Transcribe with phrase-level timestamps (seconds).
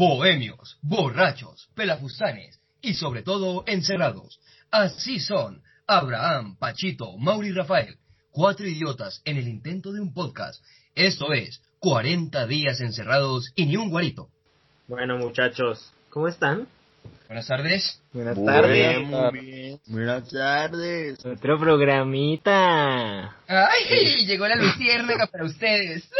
[0.00, 4.40] bohemios, borrachos, pelafustanes y sobre todo encerrados.
[4.70, 7.98] Así son Abraham, Pachito, Mauri y Rafael,
[8.30, 10.64] cuatro idiotas en el intento de un podcast.
[10.94, 14.30] Esto es 40 días encerrados y ni un guarito.
[14.88, 16.66] Bueno, muchachos, ¿cómo están?
[17.26, 18.02] Buenas tardes.
[18.12, 19.08] Buenas tardes.
[19.86, 21.24] Buenas tardes.
[21.24, 23.36] Otro programita.
[23.46, 24.26] ¡Ay!
[24.26, 26.10] Llegó la luciérnaga para ustedes.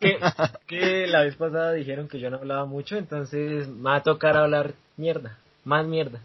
[0.00, 0.18] que,
[0.66, 4.36] que la vez pasada dijeron que yo no hablaba mucho, entonces me va a tocar
[4.36, 5.38] hablar mierda.
[5.64, 6.20] Más mierda.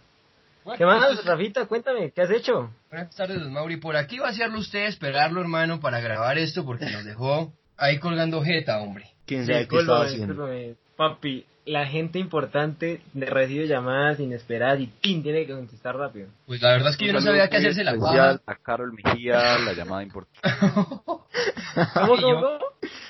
[0.78, 1.66] ¿Qué más, Rafita?
[1.66, 2.72] Cuéntame, ¿qué has hecho?
[2.90, 3.78] Buenas tardes, don Mauri.
[3.78, 8.00] Por aquí va a serlo usted esperarlo, hermano, para grabar esto porque nos dejó ahí
[8.00, 9.06] colgando jeta, hombre.
[9.26, 10.76] ¿Quién sabe qué Discúlpame, estaba haciendo?
[10.95, 15.22] Papi, la gente importante recibe llamadas inesperadas y ¡pin!
[15.22, 16.28] tiene que contestar rápido.
[16.48, 18.42] Pues la verdad es que yo no sabía qué hacerse la paja.
[18.48, 20.40] A Carol Mejía, la llamada importante.
[21.05, 22.59] ¿Cómo, cómo?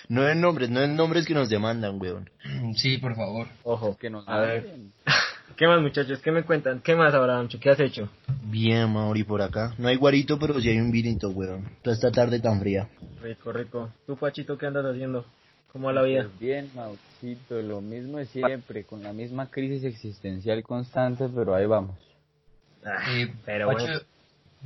[0.10, 2.30] No es nombres, no es nombres que nos demandan, weón.
[2.76, 3.48] Sí, por favor.
[3.64, 3.98] Ojo.
[3.98, 4.76] Que nos A ver.
[5.56, 6.20] ¿Qué más, muchachos?
[6.20, 6.82] ¿Qué me cuentan?
[6.82, 7.62] ¿Qué más, Abrahamcho?
[7.62, 8.10] ¿Qué has hecho?
[8.44, 9.74] Bien, Mauri, por acá.
[9.78, 11.70] No hay guarito, pero sí hay un vinito, weón.
[11.82, 12.90] Toda esta tarde tan fría.
[13.22, 13.90] Rico, rico.
[14.06, 15.26] ¿Tú, Pachito, qué andas haciendo?
[15.72, 16.24] ¿Cómo va la vida?
[16.24, 21.68] Pues bien, Maurcito, lo mismo de siempre, con la misma crisis existencial constante, pero ahí
[21.68, 21.98] vamos.
[22.84, 24.00] Ah, Eh, pero Pacho, bueno.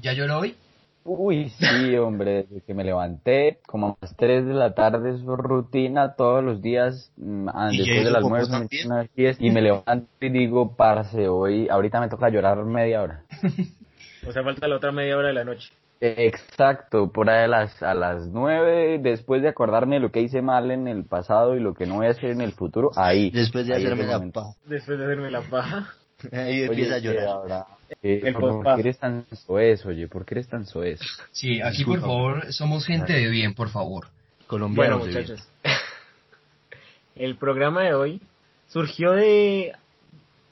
[0.01, 0.55] ¿Ya lloró hoy?
[1.03, 1.65] Uy, sí,
[1.97, 6.43] hombre, desde que me levanté, como a las 3 de la tarde, es rutina todos
[6.43, 9.09] los días, ¿Y ya después del almuerzo, me
[9.39, 13.23] y me levanto y digo, parce, hoy, ahorita me toca llorar media hora.
[14.25, 15.69] O sea, falta la otra media hora de la noche.
[16.05, 20.41] Exacto, por ahí a las, a las 9, después de acordarme de lo que hice
[20.41, 23.29] mal en el pasado y lo que no voy a hacer en el futuro, ahí.
[23.31, 24.41] Después de ahí hacerme la momento.
[24.41, 24.53] paja.
[24.65, 25.93] Después de hacerme la paja.
[26.31, 27.27] Ahí Oye, empieza a llorar.
[27.27, 27.65] ahora,
[28.01, 30.07] eh, El ¿por qué eres tan soez, oye?
[30.07, 30.99] ¿Por qué eres tan soez?
[31.33, 32.01] Sí, aquí Disculpa.
[32.01, 34.05] por favor somos gente de bien, por favor.
[34.07, 35.03] Bueno, Colombianos.
[35.05, 35.21] de bien.
[35.21, 35.47] muchachos.
[37.15, 38.21] El programa de hoy
[38.67, 39.73] surgió de...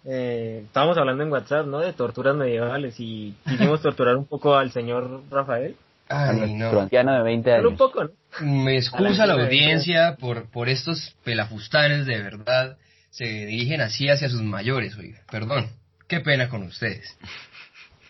[0.05, 1.79] eh, estábamos hablando en WhatsApp, ¿no?
[1.79, 5.75] De torturas medievales y quisimos torturar un poco al señor Rafael.
[6.09, 6.79] Ay, nuestro no.
[6.81, 7.77] anciano de 20 Solo un años.
[7.79, 8.09] poco, ¿no?
[8.41, 12.77] Me excusa A la la audiencia por, por estos pelafustanes, de verdad.
[13.11, 15.19] Se dirigen así hacia sus mayores, oiga.
[15.29, 15.67] Perdón.
[16.07, 17.17] Qué pena con ustedes.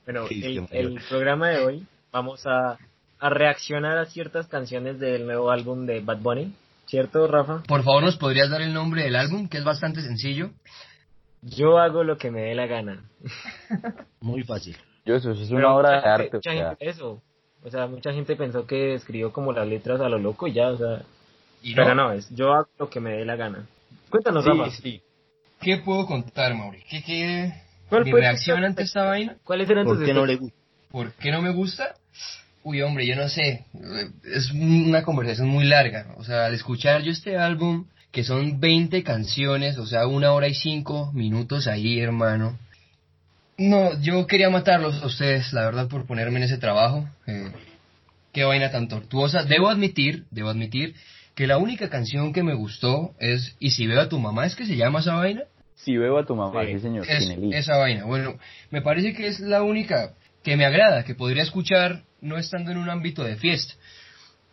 [0.05, 2.77] Bueno, el, el programa de hoy vamos a,
[3.19, 6.53] a reaccionar a ciertas canciones del nuevo álbum de Bad Bunny.
[6.85, 7.63] ¿Cierto, Rafa?
[7.67, 9.47] Por favor, ¿nos podrías dar el nombre del álbum?
[9.47, 10.51] Que es bastante sencillo.
[11.41, 13.03] Yo hago lo que me dé la gana.
[14.21, 14.77] Muy fácil.
[15.05, 16.29] Yo, eso, eso es Pero una obra mucha de arte.
[16.29, 17.21] o mucha sea, gente- eso.
[17.65, 20.69] O sea, mucha gente pensó que escribió como las letras a lo loco y ya,
[20.69, 21.01] o sea.
[21.61, 23.65] Y Pero no, es yo hago lo que me dé la gana.
[24.09, 24.69] Cuéntanos, Rafa.
[24.69, 25.01] sí, sí.
[25.61, 26.83] ¿Qué puedo contar, Mauri?
[26.89, 27.53] ¿Qué, qué...
[27.87, 29.37] ¿Cuál mi reacción ante esta vaina?
[29.45, 30.39] ¿Cuáles eran tus ¿Por qué no le?
[30.91, 31.95] ¿Por qué no me gusta?
[32.63, 33.65] Uy, hombre, yo no sé.
[34.23, 36.13] Es una conversación muy larga.
[36.17, 40.47] O sea, al escuchar yo este álbum, que son 20 canciones, o sea, una hora
[40.47, 42.57] y cinco minutos ahí, hermano.
[43.57, 47.07] No, yo quería matarlos a ustedes, la verdad, por ponerme en ese trabajo.
[47.27, 47.51] Eh,
[48.31, 49.43] qué vaina tan tortuosa.
[49.43, 50.95] Debo admitir, debo admitir,
[51.35, 54.55] que la única canción que me gustó es Y si veo a tu mamá, ¿es
[54.55, 55.43] que se llama esa vaina?
[55.75, 58.05] Si veo a tu mamá, Sí, sí, señor, Es- esa vaina.
[58.05, 58.35] Bueno,
[58.71, 60.13] me parece que es la única
[60.43, 63.75] que me agrada, que podría escuchar no estando en un ámbito de fiesta.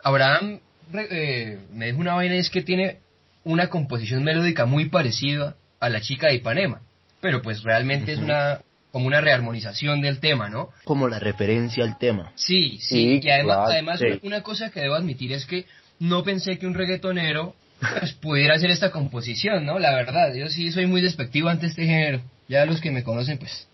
[0.03, 0.61] Abraham
[0.93, 2.99] re- eh, me dijo una vaina y es que tiene
[3.45, 6.83] una composición melódica muy parecida a la chica de Ipanema,
[7.21, 8.61] pero pues realmente es una
[8.91, 10.71] como una rearmonización del tema, ¿no?
[10.85, 12.33] Como la referencia al tema.
[12.35, 14.19] Sí, sí, y además, claro, además sí.
[14.25, 15.65] una cosa que debo admitir es que
[16.01, 19.79] no pensé que un reggaetonero pues, pudiera hacer esta composición, ¿no?
[19.79, 22.21] La verdad, yo sí soy muy despectivo ante este género.
[22.49, 23.69] Ya los que me conocen, pues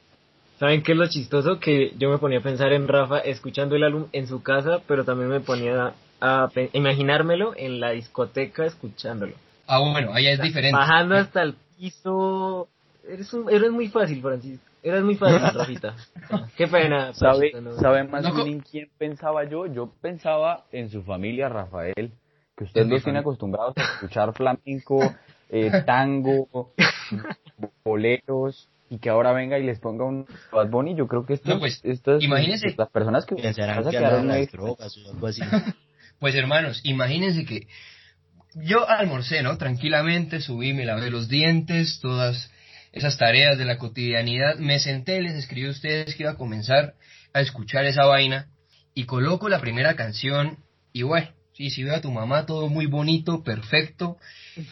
[0.58, 1.60] ¿Saben qué es lo chistoso?
[1.60, 5.04] Que yo me ponía a pensar en Rafa escuchando el álbum en su casa, pero
[5.04, 9.34] también me ponía a, imaginármelo en la discoteca escuchándolo.
[9.66, 10.76] Ah, bueno, allá es diferente.
[10.76, 12.68] Bajando hasta el piso.
[13.06, 14.64] Eres, un, eres muy fácil, Francisco.
[14.82, 15.94] Eres muy fácil, Rafita.
[16.56, 17.12] Qué pena.
[17.12, 17.74] ¿Sabe, no.
[17.74, 19.66] ¿Sabe más No bien en quién pensaba yo?
[19.66, 22.12] Yo pensaba en su familia, Rafael,
[22.56, 25.00] que usted En mi los tiene acostumbrados a escuchar flamenco,
[25.50, 26.72] eh, tango,
[27.84, 30.94] boleros, y que ahora venga y les ponga un Bad Bunny.
[30.94, 32.74] Yo creo que esto, No, pues, estas- imagínese.
[32.76, 35.40] las personas que Pensarán que las drogas o algo así.
[36.18, 37.66] Pues hermanos, imagínense que
[38.54, 39.58] yo almorcé, ¿no?
[39.58, 42.50] Tranquilamente, subí, me lavé los dientes, todas
[42.92, 44.56] esas tareas de la cotidianidad.
[44.56, 46.94] Me senté, les escribí a ustedes que iba a comenzar
[47.34, 48.48] a escuchar esa vaina
[48.94, 50.56] y coloco la primera canción
[50.94, 54.18] y bueno, sí, si veo a tu mamá todo muy bonito, perfecto.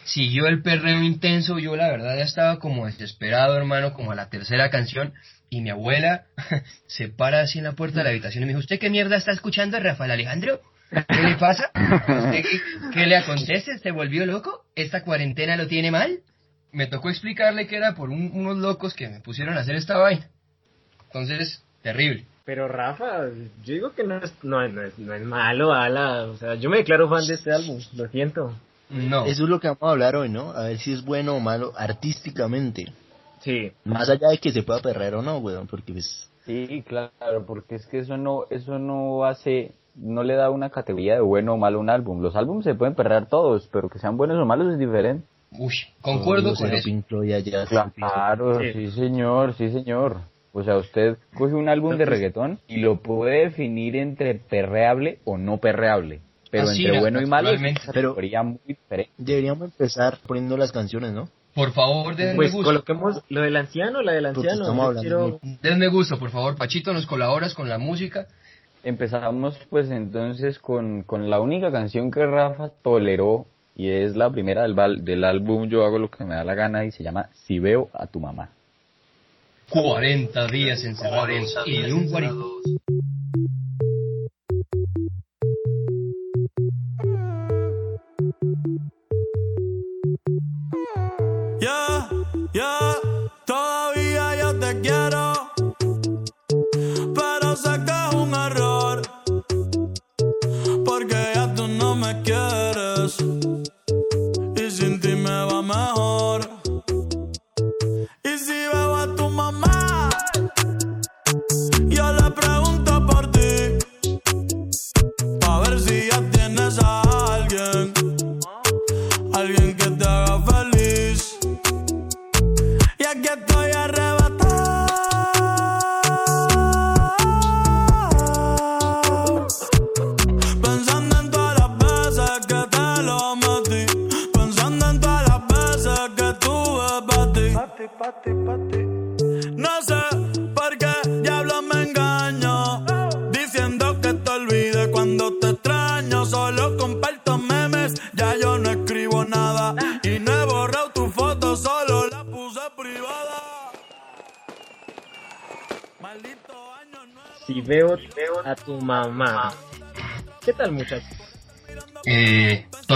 [0.03, 4.29] Siguió el perreo intenso, yo la verdad ya estaba como desesperado, hermano, como a la
[4.29, 5.13] tercera canción.
[5.49, 6.25] Y mi abuela
[6.87, 9.15] se para así en la puerta de la habitación y me dijo, ¿usted qué mierda
[9.15, 10.59] está escuchando, Rafael Alejandro?
[10.89, 11.71] ¿Qué le pasa?
[11.73, 12.45] ¿Usted
[12.93, 13.77] qué, le acontece?
[13.79, 14.65] ¿Se volvió loco?
[14.75, 16.19] ¿Esta cuarentena lo tiene mal?
[16.71, 19.97] Me tocó explicarle que era por un- unos locos que me pusieron a hacer esta
[19.97, 20.27] vaina.
[21.05, 22.25] Entonces, terrible.
[22.45, 23.25] Pero Rafa,
[23.63, 26.25] yo digo que no es, no, es- no es, no es malo, ala.
[26.25, 28.53] O sea, yo me declaro fan de este álbum, lo siento.
[28.89, 29.25] No.
[29.25, 30.51] Eso es lo que vamos a hablar hoy, ¿no?
[30.51, 32.85] A ver si es bueno o malo artísticamente.
[33.39, 33.71] Sí.
[33.83, 36.29] Más allá de que se pueda perrer o no, weón, porque pues...
[36.45, 41.15] Sí, claro, porque es que eso no, eso no hace, no le da una categoría
[41.15, 42.21] de bueno o malo a un álbum.
[42.21, 45.25] Los álbumes se pueden perder todos, pero que sean buenos o malos es diferente.
[45.57, 46.83] Uy, concuerdo con eso.
[47.95, 48.71] Claro, Sí.
[48.73, 50.17] sí señor, sí señor.
[50.57, 55.37] O sea, usted coge un álbum de reggaetón y lo puede definir entre perreable o
[55.37, 56.21] no perreable.
[56.49, 59.11] Pero Así, entre bueno y malo es una Pero- categoría muy diferente.
[59.17, 61.27] Deberíamos empezar poniendo las canciones, ¿no?
[61.53, 62.69] Por favor, denme Pues gusto.
[62.69, 64.65] coloquemos lo del anciano, la del anciano.
[64.65, 66.55] hablando quiero- Denme gusto, por favor.
[66.55, 68.27] Pachito, nos colaboras con la música.
[68.83, 74.63] Empezamos pues entonces con, con la única canción que Rafa toleró y es la primera
[74.63, 77.59] del, del álbum Yo hago lo que me da la gana y se llama Si
[77.59, 78.51] veo a tu mamá.
[79.81, 82.61] 40 días encerrados y un guarito.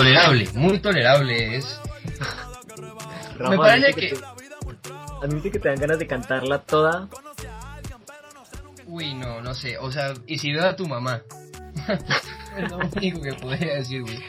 [0.04, 1.80] Tolerable, muy tolerable es.
[3.38, 4.22] Rafa, Me parece que- te-
[5.24, 7.08] admite que te dan ganas de cantarla toda.
[8.88, 9.78] Uy, no, no sé.
[9.78, 11.22] O sea, y si veo a tu mamá.
[12.58, 14.20] es lo único que podría decir, güey.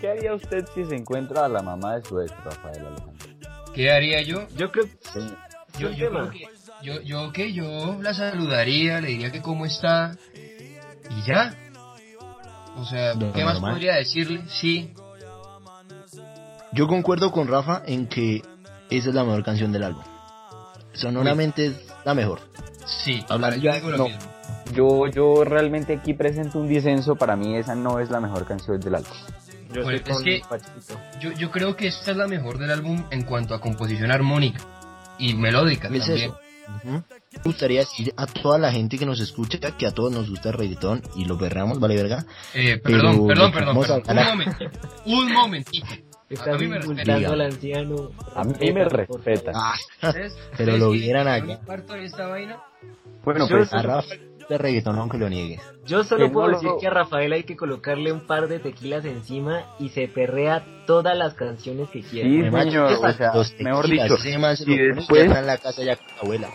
[0.00, 3.28] ¿Qué haría usted si se encuentra a la mamá de su ex, Rafael Alejandro?
[3.74, 4.46] ¿Qué haría yo?
[4.56, 4.86] Yo creo
[5.78, 6.28] Yo, ¿Qué yo tema?
[6.28, 6.58] creo que.
[6.82, 7.52] Yo, yo, ¿qué?
[7.52, 10.16] Yo la saludaría, le diría que cómo está.
[10.34, 11.54] Y ya.
[12.78, 13.72] O sea, ¿qué más normal.
[13.72, 14.42] podría decirle?
[14.48, 14.92] Sí.
[16.72, 18.42] Yo concuerdo con Rafa en que
[18.90, 20.02] esa es la mejor canción del álbum.
[20.92, 22.40] Sonoramente es la mejor.
[22.86, 23.24] Sí.
[23.28, 24.04] Hablar yo lo no.
[24.04, 24.20] mismo.
[24.74, 28.78] Yo, yo realmente aquí presento un disenso, para mí esa no es la mejor canción
[28.80, 29.12] del álbum.
[29.72, 30.42] Yo Pues, es que-.
[31.20, 34.60] Yo, yo creo que esta es la mejor del álbum en cuanto a composición armónica
[35.18, 36.30] y melódica Es también.
[36.30, 36.38] eso.
[36.84, 37.02] Me
[37.44, 40.54] gustaría decir a toda la gente que nos escucha que a todos nos gusta el
[40.56, 42.24] reggaetón y lo berramos, vale verga.
[42.54, 44.18] Eh, Pero perdón, perdón, perdón, perdón.
[44.18, 44.70] Un momentito.
[45.06, 45.86] Un momentito.
[46.30, 47.32] Estás a mí me insultando respeta.
[47.32, 48.10] al anciano.
[48.34, 49.52] A mí me Respeta.
[49.54, 51.58] Ah, ¿Ustedes- Pero lo vieran acá.
[51.60, 52.58] un parto en esta vaina?
[53.24, 54.14] Bueno, pues a Rafa
[54.48, 55.60] de reggaetón aunque lo niegue.
[55.84, 58.48] Yo solo Que puedo no decir lo- que a Rafael hay que colocarle un par
[58.48, 62.28] de tequilas encima y se perrea todas las canciones que quiera.
[62.28, 62.40] Sí,
[62.94, 64.16] esas o sea, mejor dicho,
[64.66, 66.48] y después- está en la casa ya con la abuela.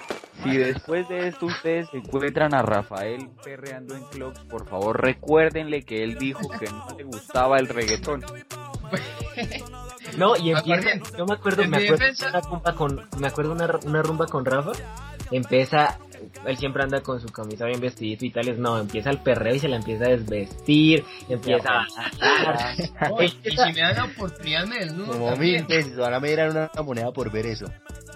[0.43, 6.03] Si después de esto ustedes encuentran a Rafael perreando en clubs, por favor recuérdenle que
[6.03, 8.23] él dijo que no le gustaba el reggaetón.
[10.17, 14.01] No, y empieza, yo me acuerdo, me acuerdo una rumba con, me acuerdo una, una
[14.01, 14.71] rumba con Rafa,
[15.31, 15.97] empieza,
[16.45, 19.59] él siempre anda con su camisa bien vestidito y tales, no, empieza el perreo y
[19.59, 21.87] se la empieza a desvestir, empieza a
[22.19, 26.19] bailar, No, y, y si me dan la oportunidad me desnudo Como mil pesos, ahora
[26.19, 27.65] me dieran una moneda por ver eso.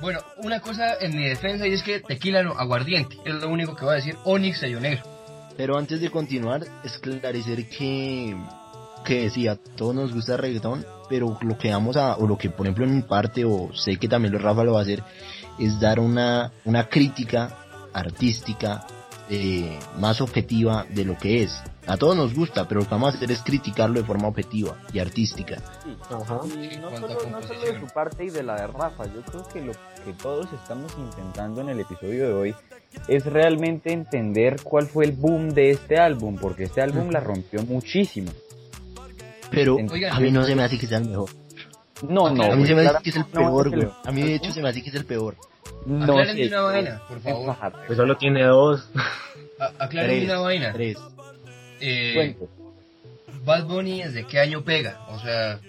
[0.02, 3.18] Bueno, una cosa en mi defensa y es que tequila no, aguardiente.
[3.26, 4.16] Es lo único que voy a decir.
[4.26, 5.04] Onix sello negro.
[5.58, 8.38] Pero antes de continuar, esclarecer que,
[9.08, 12.38] que sí, a todos nos gusta el reggaetón, pero lo que vamos a, o lo
[12.38, 14.82] que por ejemplo en mi parte, o sé que también lo Rafa lo va a
[14.82, 15.02] hacer,
[15.58, 17.58] es dar una, una crítica
[17.94, 18.86] artística
[19.30, 21.64] eh, más objetiva de lo que es.
[21.88, 24.76] A todos nos gusta, pero lo que vamos a hacer es criticarlo de forma objetiva
[24.92, 25.56] y artística.
[26.10, 26.42] Ajá.
[26.46, 29.48] Y no solo, no solo de su parte y de la de Rafa, yo creo
[29.48, 29.72] que lo
[30.04, 32.56] que todos estamos intentando en el episodio de hoy
[33.08, 37.64] es realmente entender cuál fue el boom de este álbum, porque este álbum la rompió
[37.64, 38.32] muchísimo.
[39.52, 41.30] Pero Oigan, a mí no se me hace que sea el mejor.
[42.08, 43.88] No, no, A mí se me hace que es el no peor, güey.
[44.06, 45.36] A mí de hecho se me hace que es el peor.
[45.86, 47.56] No Aclárenme sé, una vaina, por favor.
[47.88, 48.90] Pues solo tiene dos.
[49.80, 50.74] Aclárenme una vaina.
[50.74, 50.98] Tres.
[51.80, 52.36] Eh.
[53.46, 55.00] Bad Bunny, ¿desde qué año pega?
[55.10, 55.60] O sea,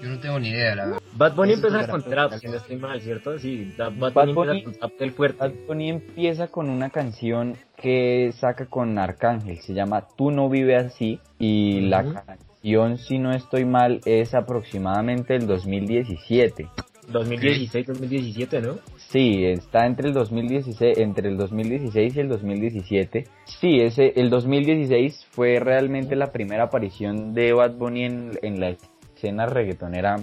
[0.00, 1.00] yo no tengo ni idea, la verdad.
[1.16, 3.38] Bad Bunny empieza con trap, si no estoy mal, ¿cierto?
[3.38, 5.38] Sí, Bad, Bad Bunny Bunny- empieza con trap del fuerte.
[5.38, 10.76] Bad Bunny empieza con una canción que saca con Arcángel, se llama Tú no vive
[10.76, 12.24] así y la
[12.64, 16.66] Canción, si no estoy mal, es aproximadamente el 2017.
[17.08, 18.78] 2016, 2017, ¿no?
[19.10, 23.24] Sí, está entre el 2016, entre el 2016 y el 2017.
[23.60, 28.74] Sí, ese, el 2016 fue realmente la primera aparición de Bad Bunny en, en la
[29.14, 30.20] escena reggaetonera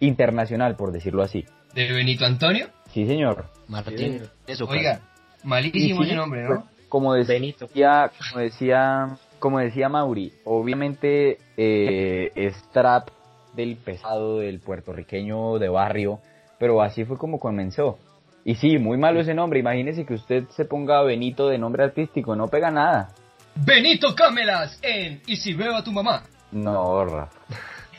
[0.00, 1.44] internacional, por decirlo así.
[1.72, 2.66] ¿De Benito Antonio?
[2.92, 3.44] Sí, señor.
[3.68, 4.64] Martín, eso.
[4.66, 5.02] Oiga,
[5.44, 6.66] malísimo sí, ese nombre, ¿no?
[6.88, 7.68] Como decía, Benito.
[7.68, 13.08] como decía, como decía Mauri, obviamente eh, es trap
[13.54, 16.20] del pesado, del puertorriqueño de barrio,
[16.58, 17.98] pero así fue como comenzó.
[18.44, 19.58] Y sí, muy malo ese nombre.
[19.58, 23.08] Imagínese que usted se ponga Benito de nombre artístico, no pega nada.
[23.56, 26.22] Benito Camelas en Y si veo a tu mamá.
[26.52, 27.36] No, Rafa.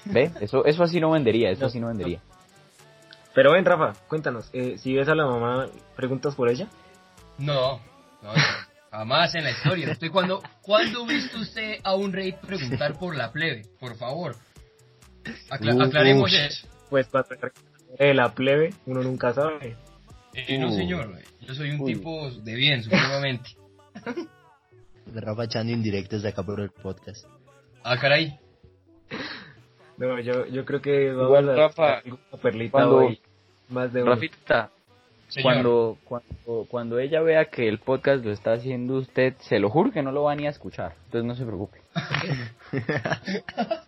[0.05, 0.31] ¿Ve?
[0.39, 2.21] Eso, eso así no vendería, eso así no vendería.
[3.33, 6.67] Pero ven, Rafa, cuéntanos, eh, si ves a la mamá, ¿preguntas por ella?
[7.37, 7.79] No,
[8.23, 8.41] no, no,
[8.97, 9.91] jamás en la historia.
[9.91, 13.65] Usted cuando, ¿Cuándo visto usted a un rey preguntar por la plebe?
[13.79, 14.35] Por favor.
[15.49, 16.67] Acla- aclaremos eso.
[16.89, 17.27] Pues para
[17.99, 19.75] de la plebe, uno nunca sabe.
[20.33, 20.75] Eh, no, Uh.
[20.75, 21.19] señor.
[21.41, 21.93] Yo soy un Uy.
[21.93, 23.49] tipo de bien, supremamente.
[25.13, 27.25] Rafa echando indirectas de acá por el podcast.
[27.83, 28.37] Ah, caray.
[29.97, 33.21] No, yo, yo creo que vamos Igual, a Rafa, alguna perlita cuando- hoy.
[33.69, 34.11] Más de uno.
[34.11, 34.71] Rafita,
[35.27, 35.43] Señor.
[35.43, 39.91] cuando, cuando, cuando ella vea que el podcast lo está haciendo usted, se lo juro
[39.91, 40.93] que no lo va ni a escuchar.
[41.05, 41.79] Entonces no se preocupe.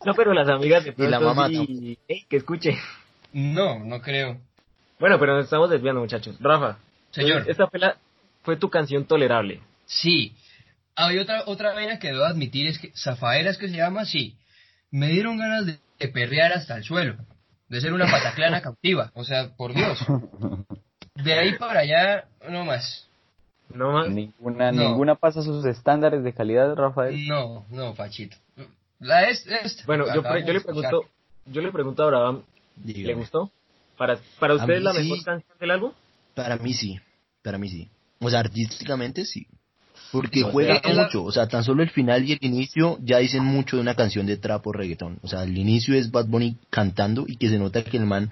[0.06, 2.78] No, pero las amigas de Y la mamá sí- Ey, que escuche.
[3.34, 4.38] No, no creo.
[5.00, 6.36] Bueno, pero nos estamos desviando, muchachos.
[6.40, 6.78] Rafa,
[7.12, 7.46] Señor.
[7.50, 7.98] esta fue, la-
[8.44, 9.62] fue tu canción tolerable.
[9.86, 10.36] Sí.
[10.96, 14.36] Hay otra, otra vaina que debo admitir es que Zafaeras que se llama, sí.
[14.92, 17.16] Me dieron ganas de, de perrear hasta el suelo.
[17.70, 19.12] De ser una pataclana cautiva.
[19.14, 19.98] O sea, por Dios.
[21.24, 23.08] De ahí para allá, no más.
[23.74, 24.10] No más.
[24.10, 24.82] Ninguna, No.
[24.90, 27.28] ninguna pasa sus estándares de calidad, Rafael.
[27.28, 28.38] No, no, Pachito.
[29.00, 31.06] La es, esta, Bueno, yo, yo le pregunto,
[31.46, 32.42] yo le pregunto a Abraham,
[32.84, 33.52] ¿le gustó?
[33.98, 35.02] ¿Para, para usted es la sí.
[35.04, 35.92] mejor canción del álbum?
[36.36, 37.00] Para mí sí,
[37.44, 37.90] para mí sí.
[38.20, 39.48] O sea, artísticamente sí.
[40.12, 42.98] Porque No, juega es la- mucho, o sea, tan solo el final y el inicio
[43.02, 45.20] ya dicen mucho de una canción de trap o reggaetón.
[45.22, 48.32] O sea, el inicio es Bad Bunny cantando y que se nota que el man,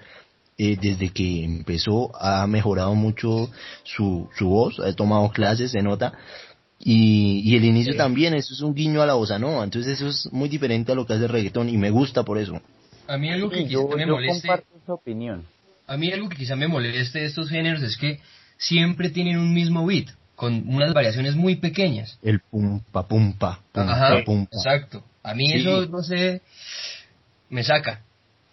[0.58, 3.48] eh, desde que empezó, ha mejorado mucho
[3.84, 6.12] su, su voz, ha tomado clases, se nota.
[6.80, 7.98] Y, y el inicio Sí.
[7.98, 10.94] también, eso es un guiño a la bossa nova, entonces eso es muy diferente a
[10.94, 12.60] lo que hace el reggaetón y me gusta por eso.
[13.08, 14.48] A mí algo que Sí, quizá yo, me yo moleste,
[14.82, 15.44] esa opinión.
[15.86, 18.20] a mí algo que quizá me moleste de estos géneros es que
[18.58, 22.18] siempre tienen un mismo beat, con unas variaciones muy pequeñas.
[22.22, 24.56] El pumpa pumpa, pumpa Ajá, pumpa.
[24.56, 25.02] exacto.
[25.24, 25.54] A mí Sí.
[25.58, 26.42] eso, no sé,
[27.50, 28.02] me saca.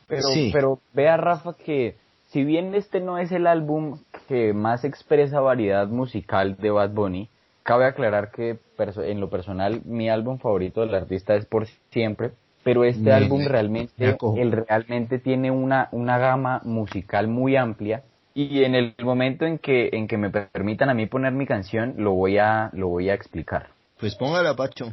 [0.08, 0.50] Pero, Sí.
[0.54, 1.96] pero vea, Rafa, que
[2.28, 7.30] si bien este no es el álbum que más expresa variedad musical de Bad Bunny,
[7.64, 12.32] cabe aclarar que en lo personal mi álbum favorito del artista es Por Siempre,
[12.64, 18.04] pero este Me- álbum me realmente, él realmente tiene una, una gama musical muy amplia
[18.34, 21.96] y en el momento en que, en que me permitan a mí poner mi canción,
[21.98, 23.68] lo voy a, lo voy a explicar.
[24.00, 24.92] Pues póngala, Pacho.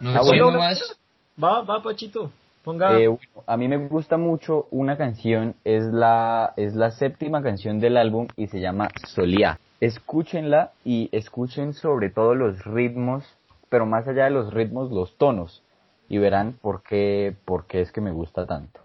[0.00, 0.50] No Ah, bueno.
[0.52, 0.98] más.
[1.42, 2.30] Va, va, Pachito.
[2.62, 2.98] Ponga.
[2.98, 7.80] Eh, bueno, a mí me gusta mucho una canción, es la, es la séptima canción
[7.80, 9.58] del álbum y se llama Solía.
[9.80, 13.24] Escúchenla y escuchen sobre todo los ritmos,
[13.70, 15.62] pero más allá de los ritmos, los tonos.
[16.08, 18.80] Y verán por qué, por qué es que me gusta tanto.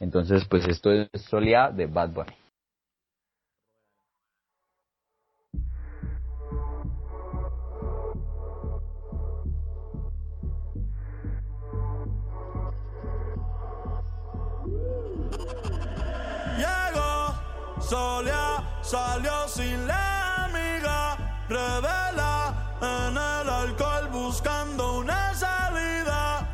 [0.00, 2.39] Entonces, pues esto es Solía de Bad Bunny.
[17.90, 21.16] Solía, salió sin la amiga,
[21.48, 26.46] revela en el alcohol buscando una salida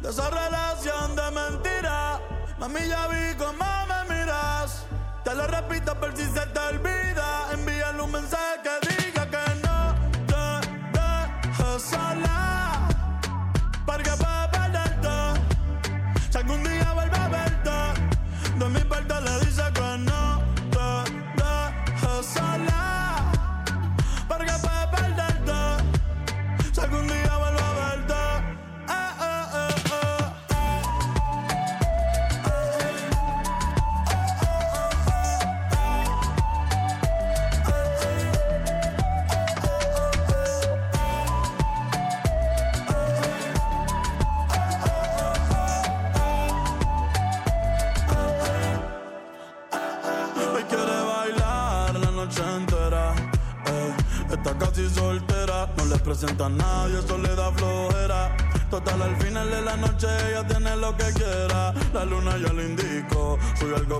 [0.00, 2.20] de esa relación de mentira.
[2.60, 4.86] Mami, ya vi cómo me miras.
[5.24, 7.48] Te lo repito por si se te olvida.
[7.52, 8.49] Envíale un mensaje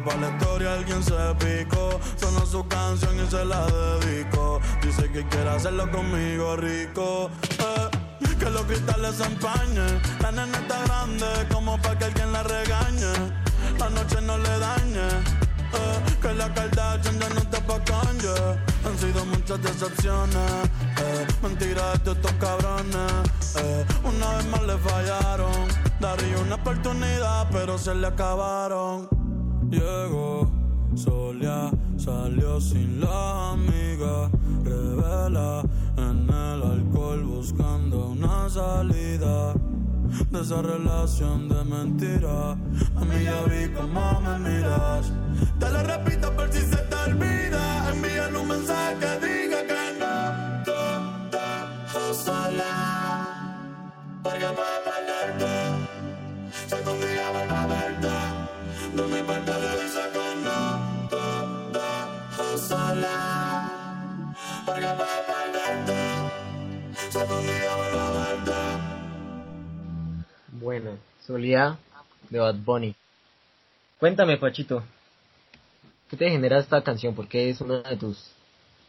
[0.05, 2.01] Para la historia, alguien se picó.
[2.17, 4.61] Sonó su canción y se la dedico.
[4.83, 7.31] Dice que quiere hacerlo conmigo rico.
[7.59, 7.91] Eh,
[8.39, 10.01] que los cristales se empañen.
[10.23, 13.13] La nena está grande como para que alguien la regañe.
[13.79, 15.09] La noche no le dañe.
[15.73, 18.35] eh, que la Kardashian ya no te pa' Kanye.
[18.87, 20.51] Han sido muchas decepciones.
[21.03, 23.13] eh, mentiras de estos cabrones.
[24.05, 25.69] una vez más le fallaron.
[26.01, 29.10] Daría una oportunidad, pero se le acabaron.
[29.71, 30.51] Llegó,
[30.97, 34.29] solía, salió sin la amiga.
[34.65, 35.63] Revela
[35.97, 39.55] en el alcohol buscando una salida
[40.31, 42.51] de esa relación de mentira.
[42.97, 45.13] A mí ya vi cómo me miras.
[45.61, 47.40] Te lo repito por si se te olvida.
[70.83, 71.77] Bueno, Solía
[72.31, 72.95] de Bad Bunny.
[73.99, 74.83] Cuéntame, Pachito.
[76.09, 77.15] ¿Qué te genera esta canción?
[77.15, 78.31] Porque es una de tus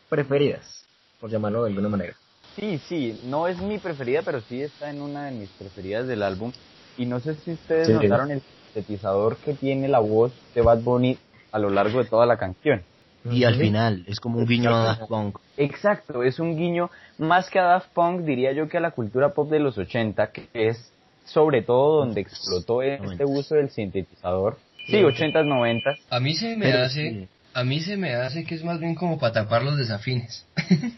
[0.08, 0.86] preferidas,
[1.20, 2.14] por llamarlo de alguna manera.
[2.56, 6.24] Sí, sí, no es mi preferida, pero sí está en una de mis preferidas del
[6.24, 6.54] álbum.
[6.98, 7.94] Y no sé si ustedes Sí.
[7.94, 11.18] notaron el sintetizador que tiene la voz de Bad Bunny
[11.52, 12.84] a lo largo de toda la canción.
[13.30, 15.38] Y al final, es como un guiño a Daft Punk.
[15.58, 19.34] Exacto, es un guiño más que a Daft Punk, diría yo que a la cultura
[19.34, 20.92] pop de los 80, que es
[21.26, 24.58] sobre todo donde explotó este uso del sintetizador.
[24.88, 24.98] Sí, Sí.
[24.98, 26.00] 80s, 90s.
[26.10, 27.28] A mí se me Pero hace, sí.
[27.54, 30.46] a mí se me hace que es más bien como para tapar los desafines.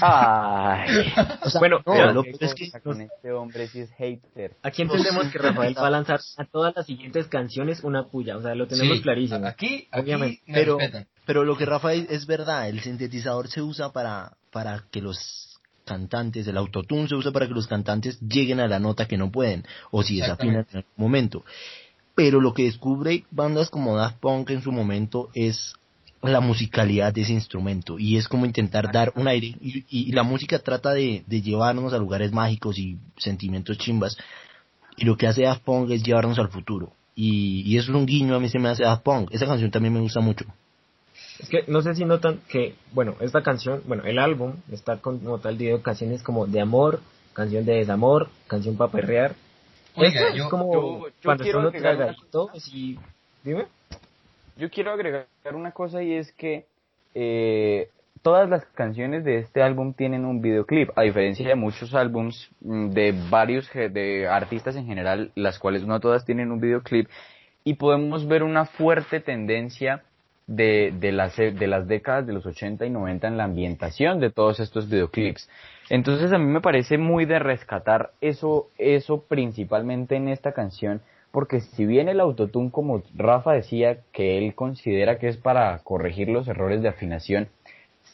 [0.00, 4.52] Ay, O sea, Bueno, no, pero lo es que con este hombre sí es hater.
[4.62, 8.42] Aquí entendemos que Rafael va a lanzar a todas las siguientes canciones una puya, o
[8.42, 9.46] sea, lo tenemos Sí, clarísimo.
[9.46, 11.06] Aquí, aquí Obviamente, me pero, respetan.
[11.24, 15.18] pero lo que Rafael es verdad, el sintetizador se usa para, para que los
[15.86, 19.30] cantantes, el autotune se usa para que los cantantes lleguen a la nota que no
[19.30, 21.44] pueden, o si desafinan en algún momento.
[22.14, 25.72] Pero lo que descubre bandas como Daft Punk en su momento es
[26.22, 30.12] la musicalidad de ese instrumento y es como intentar dar un aire y, y- y
[30.12, 34.16] la música trata de, de llevarnos a lugares mágicos y sentimientos chimbas
[34.96, 36.92] y lo que hace Daft Punk es llevarnos al futuro.
[37.14, 39.30] Y, y eso es un guiño a mí se me hace Daft Punk.
[39.32, 40.46] Esa canción también me gusta mucho
[41.38, 45.18] Es que no sé si notan que, bueno, esta canción, bueno, el álbum está con
[45.18, 47.00] como tal de canciones como de amor,
[47.34, 49.34] canción de desamor, canción para perrear.
[49.94, 52.50] Oiga, Esto yo- es como yo- yo cuando quiero uno traga y todo,
[53.44, 53.66] dime.
[54.56, 56.66] Yo quiero agregar una cosa y es que
[57.14, 57.90] eh,
[58.22, 62.90] todas las canciones de este álbum tienen un videoclip, a diferencia de muchos álbums mm,
[62.90, 67.08] de varios de artistas en general, las cuales no todas tienen un videoclip,
[67.64, 70.02] y podemos ver una fuerte tendencia
[70.46, 74.30] de, de, las, de las décadas de los 80 y 90 en la ambientación de
[74.30, 75.48] todos estos videoclips.
[75.90, 81.60] Entonces a mí me parece muy de rescatar eso, eso principalmente en esta canción, porque
[81.60, 86.48] si bien el autotune, como Rafa decía, que él considera que es para corregir los
[86.48, 87.48] errores de afinación,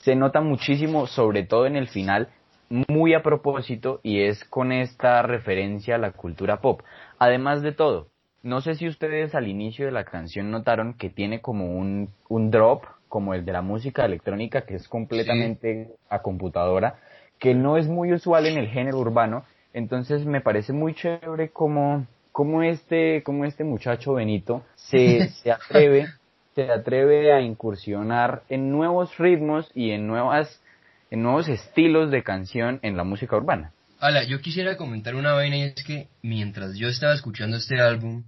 [0.03, 2.29] se nota muchísimo, sobre todo en el final,
[2.69, 6.83] muy a propósito, y es con esta referencia a la cultura pop.
[7.19, 8.09] Además de todo,
[8.43, 12.51] no sé si ustedes al inicio de la canción notaron que tiene como un, un
[12.51, 16.97] drop, como el de la música electrónica, que es completamente a computadora,
[17.39, 19.45] que no es muy usual en el género urbano.
[19.75, 26.07] Entonces me parece muy chévere como, como este, como este muchacho Benito se, se atreve,
[26.55, 30.63] se atreve a incursionar en nuevos ritmos y en nuevas,
[31.11, 33.73] en nuevos estilos de canción en la música urbana.
[34.03, 38.25] Ala, yo quisiera comentar una vaina y es que mientras yo estaba escuchando este álbum,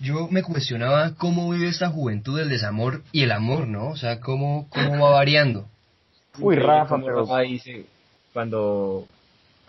[0.00, 3.90] yo me cuestionaba cómo vive esta juventud del desamor y el amor, ¿no?
[3.90, 5.68] O sea, cómo, cómo va variando.
[6.40, 7.84] Uy, Rafa, pero- Rafa dice
[8.32, 9.06] cuando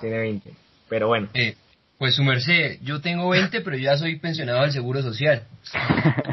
[0.01, 0.51] tiene 20.
[0.89, 1.55] Pero bueno, Eh,
[1.99, 5.43] pues su merced, yo tengo 20, pero ya soy pensionado del Seguro Social.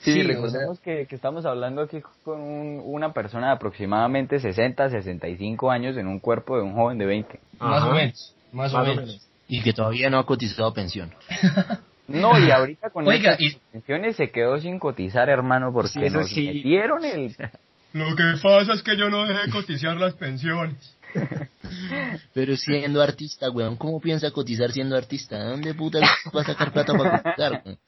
[0.00, 5.70] Sí, recordemos que, que estamos hablando aquí con un- una persona de aproximadamente 60, 65
[5.70, 7.40] años en un cuerpo de un joven de 20.
[7.58, 9.28] Más o menos, más, más o menos.
[9.48, 11.12] y que todavía no ha cotizado pensión
[12.08, 16.10] No, y ahorita con Oiga, estas y- pensiones se quedó sin cotizar, hermano, porque Sí,
[16.10, 16.46] nos sí.
[16.46, 17.36] metieron el...
[17.92, 20.96] Lo que pasa es que yo no dejé cotizar las pensiones.
[22.34, 25.38] Pero siendo artista, weón, ¿cómo piensa cotizar siendo artista?
[25.38, 25.98] ¿De dónde puta
[26.34, 27.62] va a sacar plata para cotizar?
[27.64, 27.78] weón?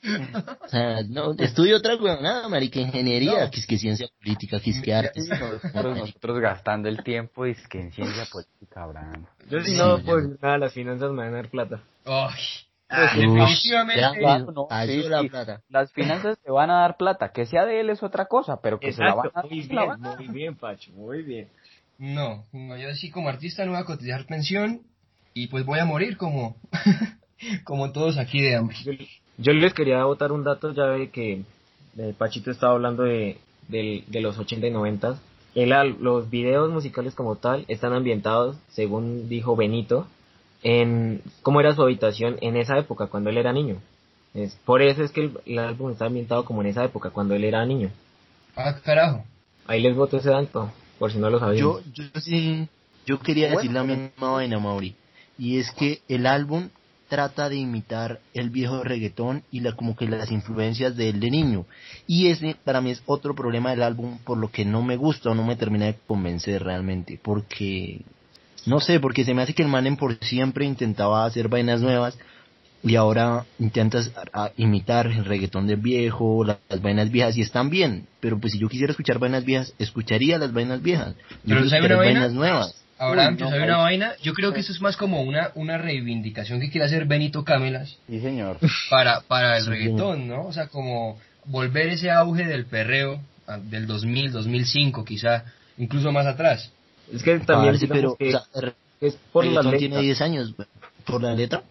[0.73, 4.71] O sea, no, estudio otra weón, nada, marica, ingeniería, que es que ciencia política, que
[4.71, 5.29] es que artes.
[5.29, 9.27] Nosotros, nosotros gastando el tiempo y es que en ciencia política, Abraham.
[9.51, 11.83] Yo si Sí, no, pues nada, las finanzas me van a dar plata.
[12.07, 12.33] Ay,
[12.89, 14.01] Uf, definitivamente.
[14.01, 15.29] ya, Claro, no, cayó sí, la sí.
[15.29, 15.61] plata.
[15.69, 18.81] Las finanzas te van a dar plata, que sea de él es otra cosa, pero
[18.81, 19.45] que se la van a dar.
[19.51, 20.19] muy bien, van a dar.
[20.21, 21.49] muy bien, Pacho, muy bien.
[21.99, 24.81] No, no, yo sí como artista no voy a cotizar pensión
[25.35, 26.57] y pues voy a morir como,
[27.65, 28.77] como todos aquí de hambre.
[29.39, 31.43] Yo, les quería botar un dato, ya ve que
[31.99, 35.19] eh, Pachito estaba hablando de, del- de los 80 y 90.
[35.55, 40.07] El al- los videos musicales como tal están ambientados, según dijo Benito,
[40.63, 43.77] en cómo era su habitación en esa época, cuando él era niño.
[44.35, 47.35] Es, por eso es que el, el álbum está ambientado como en esa época, cuando
[47.35, 47.91] él era niño.
[48.57, 49.25] Ah, carajo.
[49.67, 51.59] Ahí les boto ese dato, por si no lo sabían.
[51.67, 52.69] Yo, yo sí,
[53.07, 54.95] yo quería decir la misma vaina, Mauri.
[55.39, 56.69] Y es que el álbum
[57.13, 61.31] trata de imitar el viejo reggaetón y la, como que las influencias de él de
[61.31, 61.67] niño.
[62.07, 65.29] Y ese para mí es otro problema del álbum por lo que no me gusta
[65.29, 67.21] o no me termina de convencer realmente.
[67.23, 68.01] Porque,
[68.65, 71.83] no sé, porque se me hace que el man en por siempre intentaba hacer vainas
[71.83, 72.17] nuevas
[72.83, 74.11] y ahora intentas
[74.57, 78.59] imitar el reggaetón del viejo, la- las vainas viejas y están bien, pero pues si
[78.59, 81.15] yo quisiera escuchar vainas viejas, escucharía las vainas viejas.
[81.45, 81.67] Yo Pero
[82.33, 82.82] nuevas.
[83.07, 84.13] Abraham, Uy, ¿yo no, una vaina?
[84.23, 87.97] Yo creo que eso es más como una, una reivindicación que quiere hacer Benito Camelas
[88.09, 88.59] Sí, señor.
[88.91, 90.47] para, para el Sí, reggaetón, ¿no?
[90.47, 95.45] O sea, como volver ese auge del perreo ah, del 2000, 2005 quizá,
[95.79, 96.71] incluso más atrás.
[97.13, 99.95] es que también Parce, digamos pero que o sea, el es por la reggaetón tiene
[99.97, 100.03] letra.
[100.03, 100.55] 10 años,
[101.05, 101.63] por la letra.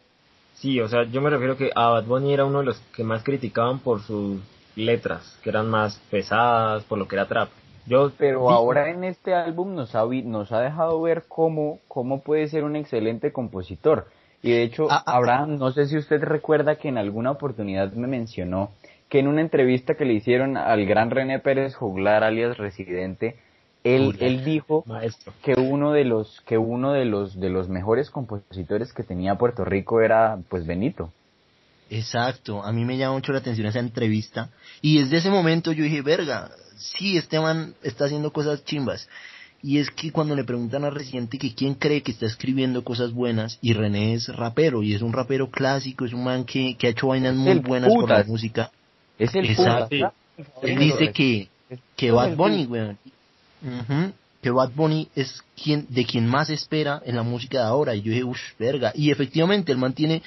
[0.56, 3.04] Sí, o sea, yo me refiero que a Bad Bunny era uno de los que
[3.04, 4.39] más criticaban por sus
[4.76, 7.50] letras, que eran más pesadas, por lo que era trap.
[7.88, 12.48] Yo, Pero ahora en este álbum nos ha, nos ha dejado ver cómo, cómo puede
[12.48, 14.08] ser un excelente compositor.
[14.44, 17.91] Y de hecho, Ah, ah, Abraham, no sé si usted recuerda que en alguna oportunidad
[17.94, 18.72] me mencionó
[19.10, 23.36] que en una entrevista que le hicieron al gran René Pérez Juglar, alias Residente,
[23.84, 24.24] él, Juglar.
[24.30, 25.34] él dijo maestro.
[25.44, 29.65] que uno de los que uno de los de los mejores compositores que tenía Puerto
[29.65, 31.12] Rico era pues Benito.
[31.89, 34.50] Exacto, a mí me llama mucho la atención esa entrevista.
[34.82, 36.50] Y desde ese momento yo dije, verga,
[36.82, 39.08] sí, este man está haciendo cosas chimbas.
[39.63, 43.13] Y es que cuando le preguntan a Residente que quién cree que está escribiendo cosas
[43.13, 46.88] buenas, y René es rapero, y es un rapero clásico, es un man que, que
[46.88, 48.28] ha hecho vainas muy buenas por la putas.
[48.28, 48.72] música.
[49.20, 49.96] Es el Exacto.
[49.96, 50.13] puta.
[50.63, 51.48] Él dice que,
[51.96, 52.98] que Bad Bunny, weón,
[54.41, 57.94] que Bad Bunny es quien, de quien más espera en la música de ahora.
[57.94, 58.91] Y yo dije, uff, verga.
[58.96, 60.24] Y efectivamente, el man tiene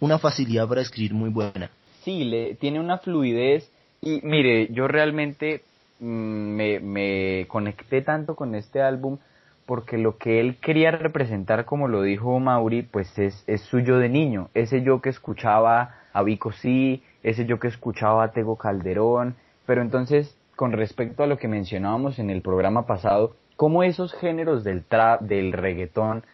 [0.00, 1.70] una facilidad para escribir muy buena.
[2.04, 5.62] Sí, le, tiene una fluidez y mire, yo realmente
[6.02, 9.18] me, me conecté tanto con este álbum
[9.66, 14.08] porque lo que él quería representar, como lo dijo Mauri, pues es, es suyo de
[14.08, 14.50] niño.
[14.54, 19.80] Ese yo que escuchaba a Vico Sí, ese yo que escuchaba a Tego Calderón, pero
[19.80, 24.82] entonces, con respecto a lo que mencionábamos en el programa pasado, cómo esos géneros del
[24.82, 26.24] trap, del reggaetón,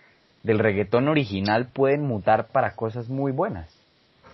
[0.43, 3.69] del reggaetón original pueden mutar para cosas muy buenas.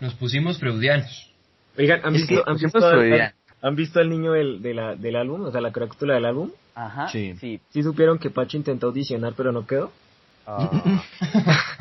[0.01, 1.33] Nos pusimos freudianos.
[1.77, 3.33] Oigan, ¿han Es visto, que- han, es visto que.
[3.67, 5.43] ¿Han visto al niño del, de la, del álbum?
[5.47, 6.51] O sea, la carátula del álbum.
[6.75, 7.35] Ajá, Sí.
[7.41, 7.61] sí.
[7.71, 9.91] ¿Sí supieron que Pacho intentó audicionar pero no quedó?
[10.47, 10.71] Ah,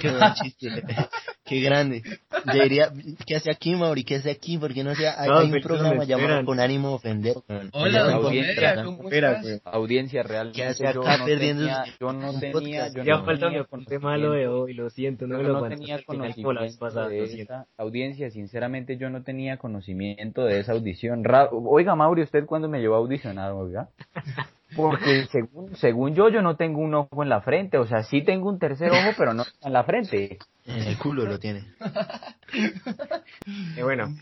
[0.00, 0.68] Qué buen chiste.
[1.44, 2.02] Qué grande.
[2.44, 2.92] Debería,
[3.26, 4.04] ¿qué hace aquí, Mauri?
[4.04, 4.56] ¿Qué hace aquí?
[4.56, 6.44] Porque no sé, hay, No, hay un pero programa me llamado.
[6.44, 7.34] Con ánimo de ofender.
[7.48, 7.70] weón.
[7.72, 8.20] Hola,
[8.54, 8.96] tratando.
[8.96, 9.42] ¿cómo Espera, estás?
[9.42, 9.60] güey.
[9.64, 13.24] audiencia realmente ¿Qué hace yo acá no perdiendo tenía, yo no tenía, yo Ya no
[13.24, 16.02] falta tenía mi tema lo de conocimiento, hoy, lo siento, no yo me lo tenía
[16.04, 20.72] como la vez conocimiento pasada, de esa audiencia, sinceramente yo no tenía conocimiento de esa
[20.72, 21.24] audición.
[21.24, 23.88] Ra- Oiga, Mauri, ¿usted cuándo me llevó a audicionar, oiga?
[24.76, 28.22] Porque según, según yo, yo no tengo un ojo en la frente, o sea, sí
[28.22, 30.38] tengo un tercer ojo, pero no en la frente.
[30.64, 31.64] En el culo lo tiene.
[33.76, 34.14] Eh, bueno,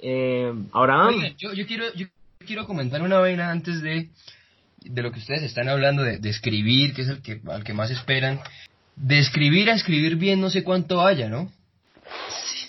[0.00, 2.06] eh, ahora Oigan, yo, yo quiero, yo
[2.46, 4.08] quiero comentar una vaina antes de,
[4.80, 7.74] de lo que ustedes están hablando de, de escribir, que es el que, al que
[7.74, 8.40] más esperan.
[8.96, 11.50] De escribir a escribir bien no sé cuánto haya, ¿no?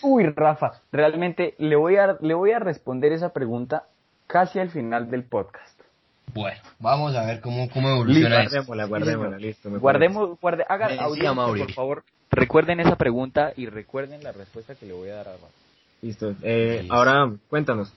[0.01, 3.85] Uy, Rafa, realmente le voy a, le voy a responder esa pregunta
[4.27, 5.74] casi al final del podcast.
[6.33, 8.63] Bueno, vamos a ver cómo, cómo evoluciona esto.
[8.65, 9.69] guardémosla, guardémosla, listo.
[9.69, 11.61] me Guardemos, guarde, hagan Me audiencia, Mauri.
[11.61, 12.03] por favor.
[12.31, 15.47] Recuerden esa pregunta y recuerden la respuesta que le voy a dar a Rafa.
[16.01, 16.35] Listo.
[16.41, 16.93] Eh, Listo.
[16.93, 17.93] ahora, cuéntanos.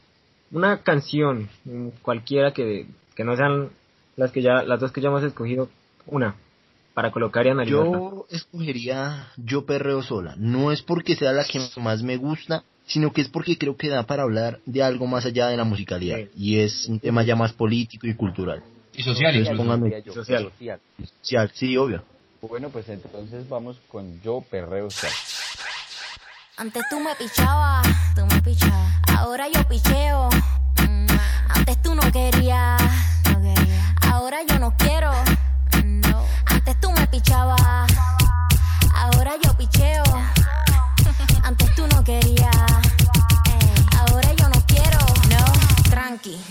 [0.53, 2.87] Una canción, mm, cualquiera que,
[3.17, 3.71] que no sean
[4.17, 5.69] las que ya, las dos que ya hemos escogido,
[6.07, 6.37] una,
[6.95, 7.85] para colocar y analizar.
[7.85, 10.35] Yo escogería Yo Perreo Sola.
[10.37, 13.89] No es porque sea la que más me gusta, sino que es porque creo que
[13.89, 16.17] da para hablar de algo más allá de la musicalidad.
[16.19, 16.29] Sí.
[16.37, 18.63] Y es un tema ya más político y cultural.
[18.95, 20.51] Y social Entonces, póngame- yo, Social.
[20.59, 20.81] social.
[21.23, 22.03] Sí, sí, obvio.
[22.43, 25.13] Bueno, pues entonces vamos con yo perreo social.
[26.57, 28.93] Antes tú me pichabas, tú me pichabas.
[29.17, 30.29] Ahora yo picheo.
[30.89, 31.07] Mm,
[31.51, 32.81] Antes tú no querías,
[33.31, 33.95] no quería.
[34.03, 35.13] Ahora yo no quiero.
[35.85, 36.25] No.
[36.47, 37.58] Antes tú me pichabas.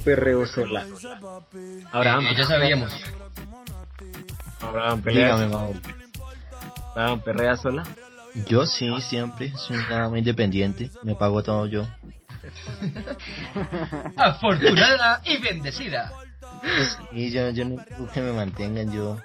[0.00, 0.86] perreo sola.
[1.92, 2.92] Abraham, ya sabíamos.
[4.60, 5.36] Abraham, pelea.
[5.36, 5.74] Dígame, Mau.
[6.90, 7.84] Abraham, perrea sola.
[8.46, 9.52] Yo sí, siempre.
[9.56, 10.90] Soy una dama independiente.
[11.02, 11.86] Me pago todo yo.
[14.16, 16.12] Afortunada y bendecida.
[17.12, 18.92] Y yo, yo no busco que me mantengan.
[18.92, 19.18] Yo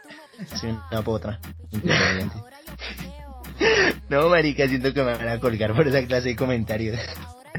[0.56, 1.40] soy una potra
[1.72, 2.36] independiente.
[4.10, 7.00] No, marica, siento que me van a colgar por esa clase de comentarios.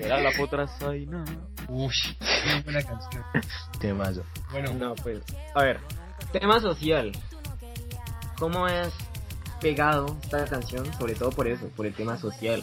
[0.00, 1.24] Era la potra Zaina.
[1.68, 3.24] Uy, qué buena canción.
[3.80, 4.24] Temazo.
[4.52, 5.20] Bueno, No, pues,
[5.54, 5.80] a ver,
[6.32, 7.12] tema social.
[8.38, 8.92] ¿Cómo es
[9.60, 10.92] pegado esta canción?
[10.94, 12.62] Sobre todo por eso, por el tema social.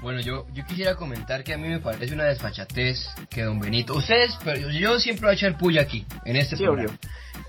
[0.00, 2.98] Bueno, yo, yo quisiera comentar que a mí me parece una desfachatez
[3.30, 3.94] que don Benito.
[3.94, 6.98] Ustedes, pero yo siempre voy a echar puya aquí, en este Sí, programa.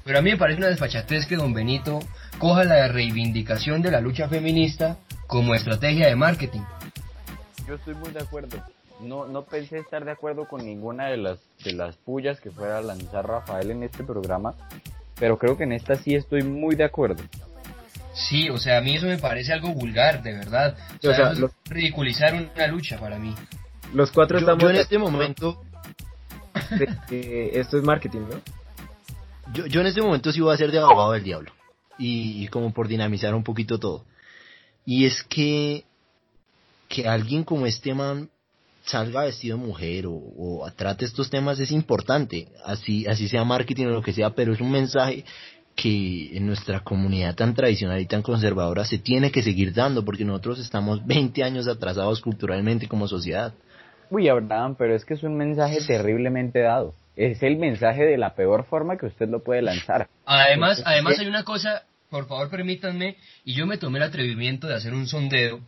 [0.06, 2.00] Pero a mí me parece una desfachatez que don Benito
[2.40, 6.62] coja la reivindicación de la lucha feminista como estrategia de marketing.
[7.68, 8.58] Yo estoy muy de acuerdo.
[9.02, 12.78] No, no pensé estar de acuerdo con ninguna de las, de las pullas que fuera
[12.78, 14.56] a lanzar Rafael en este programa,
[15.20, 17.24] pero creo que en esta sí estoy muy de acuerdo.
[18.14, 20.78] Sí, o sea, a mí eso me parece algo vulgar, de verdad.
[21.04, 21.34] O sea,
[21.66, 23.36] ridiculizar una lucha para mí.
[23.94, 25.62] Los cuatro Yo, estamos yo en este momento,
[27.12, 28.42] esto es marketing, ¿no?
[29.54, 31.52] yo, yo en este momento sí voy a ser de abogado del diablo.
[31.98, 34.06] Y, y como por dinamizar un poquito todo.
[34.86, 35.86] Y es que,
[36.88, 38.30] que alguien como este man
[38.84, 42.48] salga vestido de mujer o, o trate estos temas es importante.
[42.64, 45.26] Así, así sea marketing o lo que sea, pero es un mensaje
[45.76, 50.24] que en nuestra comunidad tan tradicional y tan conservadora se tiene que seguir dando porque
[50.24, 53.54] nosotros estamos 20 años atrasados culturalmente como sociedad.
[54.10, 56.94] Uy, Abraham, pero es que es un mensaje terriblemente dado.
[57.16, 60.08] Es el mensaje de la peor forma que usted lo puede lanzar.
[60.26, 64.76] Además, además hay una cosa, por favor permítanme, y yo me tomé el atrevimiento de
[64.76, 65.60] hacer un sondeo,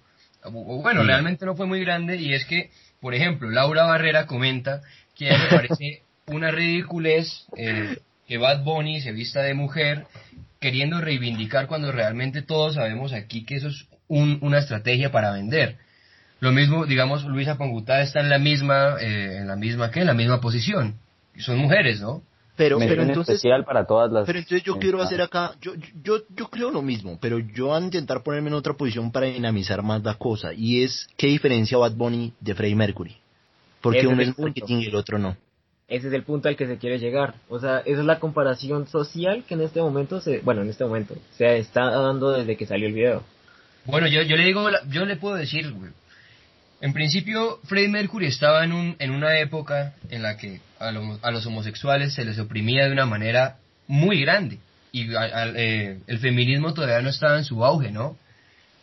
[0.47, 1.07] o- bueno, Sí.
[1.07, 4.81] realmente no fue muy grande, y es que, por ejemplo, Laura Barrera comenta
[5.15, 10.05] que a le parece una ridiculez eh, que Bad Bunny se vista de mujer
[10.59, 15.77] queriendo reivindicar cuando realmente todos sabemos aquí que eso es un- una estrategia para vender.
[16.39, 20.01] Lo mismo, digamos, Luisa Pangutá está en la misma, eh, en la misma, ¿qué?
[20.01, 20.95] En la misma posición.
[21.37, 22.21] Son mujeres, ¿no?
[22.57, 24.25] Pero, pero entonces, especial para todas las...
[24.25, 27.79] Pero entonces yo quiero hacer acá, yo, yo, yo creo lo mismo, pero yo voy
[27.79, 31.77] a intentar ponerme en otra posición para dinamizar más la cosa, y es, ¿qué diferencia
[31.77, 33.15] Bad Bunny de Freddie Mercury?
[33.79, 34.41] Porque Ese uno es punto.
[34.41, 35.37] marketing y el otro no.
[35.87, 37.35] Ese es el punto al que se quiere llegar.
[37.47, 40.83] O sea, esa es la comparación social que en este momento se, bueno, en este
[40.83, 43.23] momento se está dando desde que salió el video.
[43.85, 45.91] Bueno, yo, yo le digo, yo le puedo decir, güey.
[46.81, 51.19] En principio, Freddie Mercury estaba en, un, en una época en la que a, lo-
[51.21, 54.59] a los homosexuales se les oprimía de una manera muy grande.
[54.91, 58.17] Y a- al- eh, el feminismo todavía no estaba en su auge, ¿no?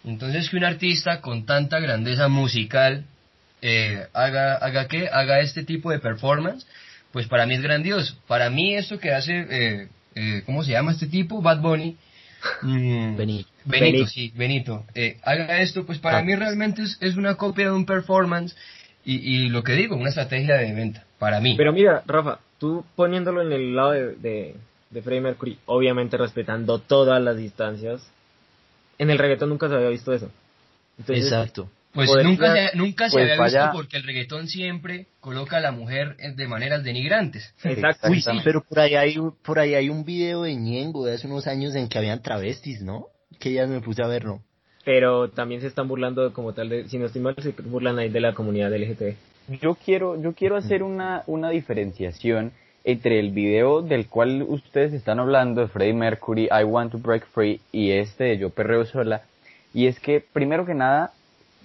[0.05, 3.05] Entonces que un artista con tanta grandeza musical
[3.63, 6.67] eh, haga, haga qué, haga este tipo de performance,
[7.13, 8.15] pues para mí es grandioso.
[8.27, 11.41] Para mí esto que hace eh, eh, ¿cómo se llama este tipo?
[11.41, 11.97] Bad Bunny.
[12.63, 13.49] Mm, Benito.
[13.65, 14.07] Benito, Benito.
[14.09, 14.85] sí, Benito.
[14.95, 18.55] Eh, haga esto, pues para mí realmente es, es una copia de un performance
[19.07, 21.55] y, y lo que digo, una estrategia de venta, para mí.
[21.57, 24.55] Pero mira, Rafa, tú poniéndolo en el lado de, de,
[24.91, 28.07] de Freddie Mercury, obviamente respetando todas las distancias,
[28.99, 30.31] en el reggaetón nunca se había visto eso.
[30.99, 31.71] Entonces, Exacto.
[31.93, 35.71] Pues nunca se, nunca se pues había visto porque el reggaetón siempre coloca a la
[35.71, 37.55] mujer de maneras denigrantes.
[37.63, 38.09] Exacto.
[38.11, 41.15] Uy, sí, pero por ahí hay, un- por ahí hay un video de Ñengo de
[41.15, 43.07] hace unos años en que habían travestis, ¿no?
[43.39, 44.41] Que ya me puse a verlo.
[44.85, 48.09] Pero también se están burlando como tal de, si no estoy mal, se burlan ahí
[48.09, 49.15] de la comunidad LGTB.
[49.49, 52.53] Yo quiero, yo quiero hacer una, una diferenciación
[52.85, 57.27] entre el video del cual ustedes están hablando, de Freddie Mercury, I Want to Break
[57.29, 59.23] Free, y este de Yo Perreo Sola.
[59.73, 61.13] Y es que, primero que nada,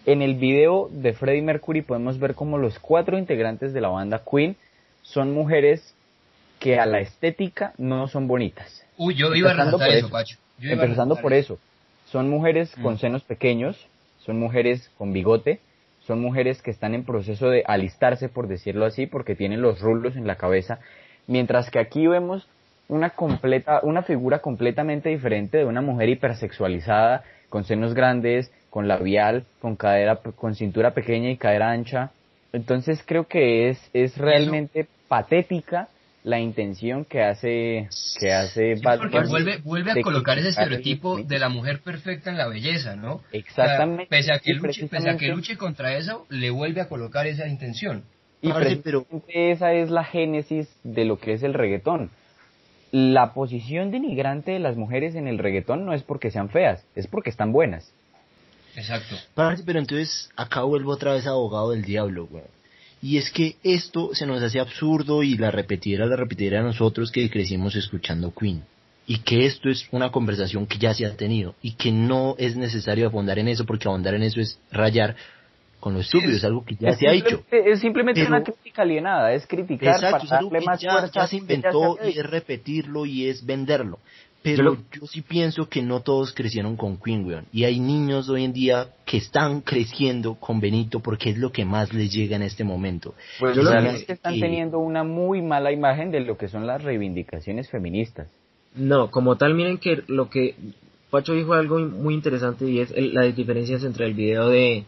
[0.06, 4.24] en el video de Freddie Mercury podemos ver como los cuatro integrantes de la banda
[4.30, 4.56] Queen
[5.02, 5.94] son mujeres
[6.60, 8.84] que a la estética no son bonitas.
[8.98, 10.12] Uy, yo iba a Empezando resaltar por eso, eso.
[10.12, 10.38] Pacho.
[10.60, 11.60] Yo iba a Empezando por eso.
[12.12, 13.00] Son mujeres con Mm.
[13.00, 13.78] senos pequeños,
[14.26, 15.60] son mujeres con bigote,
[16.10, 20.16] son mujeres que están en proceso de alistarse, por decirlo así, porque tienen los rulos
[20.16, 20.80] en la cabeza,
[21.28, 22.50] mientras que aquí vemos
[22.88, 29.46] una completa, una figura completamente diferente de una mujer hipersexualizada, con senos grandes, con labial,
[29.62, 32.10] con cadera, con cintura pequeña y cadera ancha.
[32.54, 35.90] Entonces creo que es, es realmente patética
[36.24, 37.88] la intención que hace,
[38.20, 41.80] que hace Sí, Bad porque Bunny vuelve, vuelve a colocar ese estereotipo de la mujer
[41.80, 43.22] perfecta en la belleza, ¿no?
[43.32, 44.04] Exactamente.
[44.04, 46.90] O sea, pese, a que luche, pese a que luche contra eso, le vuelve a
[46.90, 48.04] colocar esa intención.
[48.42, 52.10] Y Parce, pero- precisamente esa es la génesis de lo que es el reggaetón.
[52.92, 57.08] La posición denigrante de las mujeres en el reggaetón no es porque sean feas, es
[57.08, 57.94] porque están buenas.
[58.76, 59.16] Exacto.
[59.36, 62.44] Pero entonces acá vuelvo otra vez abogado del diablo, güey.
[63.02, 67.12] Y es que esto se nos hace absurdo y la repetiera, la repetiera a nosotros
[67.12, 68.64] que crecimos escuchando Queen.
[69.08, 72.56] Y que esto es una conversación que ya se ha tenido y que no es
[72.56, 75.16] necesario ahondar en eso porque ahondar en eso es rayar
[75.80, 78.82] con lo estúpido, es algo que ya se ha simplemente- Es simplemente Pero- una crítica
[78.82, 81.12] alienada, es criticar Exacto, para darle más ya, fuerza.
[81.22, 84.00] ya se inventó ya se y es repetirlo y es venderlo.
[84.42, 87.46] Pero Yo sí pienso que no todos crecieron con Queen, weón.
[87.52, 91.66] Y hay niños hoy en día que están creciendo con Benito porque es lo que
[91.66, 93.16] más les llega en este momento.
[93.40, 96.48] Pues Yo lo que- realmente están y- teniendo una muy mala imagen de lo que
[96.48, 98.28] son las reivindicaciones feministas.
[98.76, 100.56] No, como tal, miren que lo que
[101.10, 104.86] Pacho dijo algo muy interesante y es el- las diferencias entre el video de,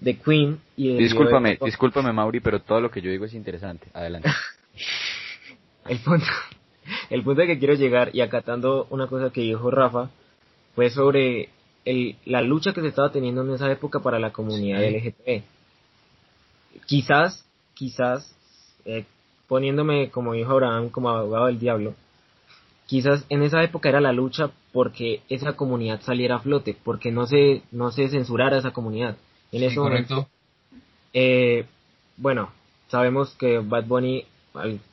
[0.00, 3.24] de Queen y el video Discúlpame, de- discúlpame Mauri, pero todo lo que yo digo
[3.26, 3.88] es interesante.
[3.92, 4.28] Adelante.
[5.88, 6.24] El punto,
[7.10, 10.10] el punto que quiero llegar y acatando una cosa que dijo Rafa
[10.74, 11.48] fue sobre
[11.84, 15.42] el, la lucha que se estaba teniendo en esa época para la comunidad LGTB.
[16.86, 18.34] Quizás, quizás,
[18.84, 19.04] eh,
[19.48, 21.94] poniéndome como dijo Abraham como abogado del diablo,
[22.86, 27.26] quizás en esa época era la lucha porque esa comunidad saliera a flote, porque no
[27.26, 29.16] se, no se censurara esa comunidad.
[29.52, 30.28] En Sí, ese momento
[31.12, 31.66] eh,
[32.16, 32.50] bueno,
[32.88, 34.24] sabemos que Bad Bunny,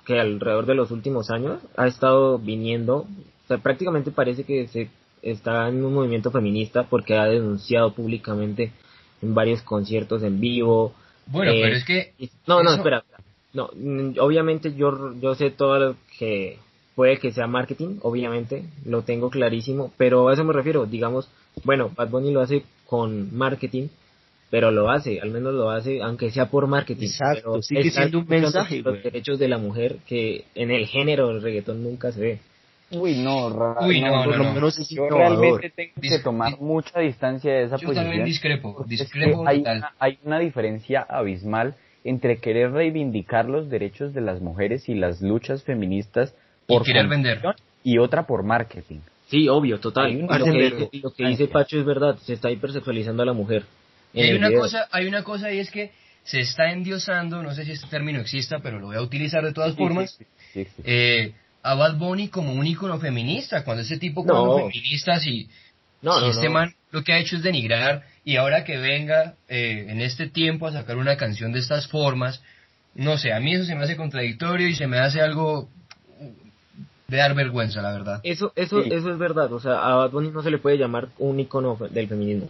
[0.06, 4.90] que alrededor de los últimos años, ha estado viniendo, o sea, prácticamente parece que se
[5.22, 8.72] está en un movimiento feminista porque ha denunciado públicamente
[9.22, 10.94] en varios conciertos en vivo.
[11.26, 12.14] Bueno, eh, pero es que
[12.46, 12.98] no, no, eso- espera.
[13.00, 13.24] espera.
[13.54, 13.70] No,
[14.20, 16.60] obviamente yo, yo sé todo lo que
[16.96, 21.30] puede que sea marketing, obviamente, lo tengo clarísimo, pero a eso me refiero, digamos,
[21.64, 23.88] bueno, Bad Bunny lo hace con marketing,
[24.50, 27.06] pero lo hace, al menos lo hace, aunque sea por marketing.
[27.08, 28.82] Exacto, pero sigue siendo un mensaje.
[28.82, 32.40] Los derechos de la mujer que en el género del reggaetón nunca se ve.
[32.90, 34.54] Uy, no, ra- Uy, no, Por no, lo no.
[34.54, 38.06] menos es Yo realmente tengo que tomar mucha distancia de esa yo posición.
[38.06, 39.78] también discrepo, porque es que discrepo hay, total.
[39.80, 45.22] una, hay una diferencia abismal entre querer reivindicar los derechos de las mujeres y las
[45.22, 46.34] luchas feministas
[46.70, 47.42] Y por querer vender.
[47.84, 49.00] y otra por marketing.
[49.28, 50.18] Sí, obvio, total.
[50.22, 53.66] Lo, que lo que dice Pacho es verdad, se está hipersexualizando a la mujer.
[54.14, 54.62] Y hay una video.
[54.62, 55.92] cosa, hay una cosa y es que
[56.24, 59.54] se está endiosando, no sé si este término exista, pero lo voy a utilizar de
[59.54, 60.82] todas formas, Sí, sí, sí.
[60.86, 61.34] eh,
[61.64, 64.34] a Bad Bunny como un ícono feminista, cuando ese tipo No.
[64.34, 65.50] como feminista, si,
[66.02, 66.52] No, si no, este no.
[66.54, 70.68] man lo que ha hecho es denigrar, y ahora que venga eh, en este tiempo
[70.68, 72.42] a sacar una canción de estas formas,
[72.96, 75.70] no sé, a mí eso se me hace contradictorio y se me hace algo
[77.08, 78.20] de dar vergüenza, la verdad.
[78.24, 78.90] Eso, eso, Sí.
[78.92, 79.52] eso es verdad.
[79.54, 82.50] O sea, a Bad Bunny no se le puede llamar un icono del feminismo.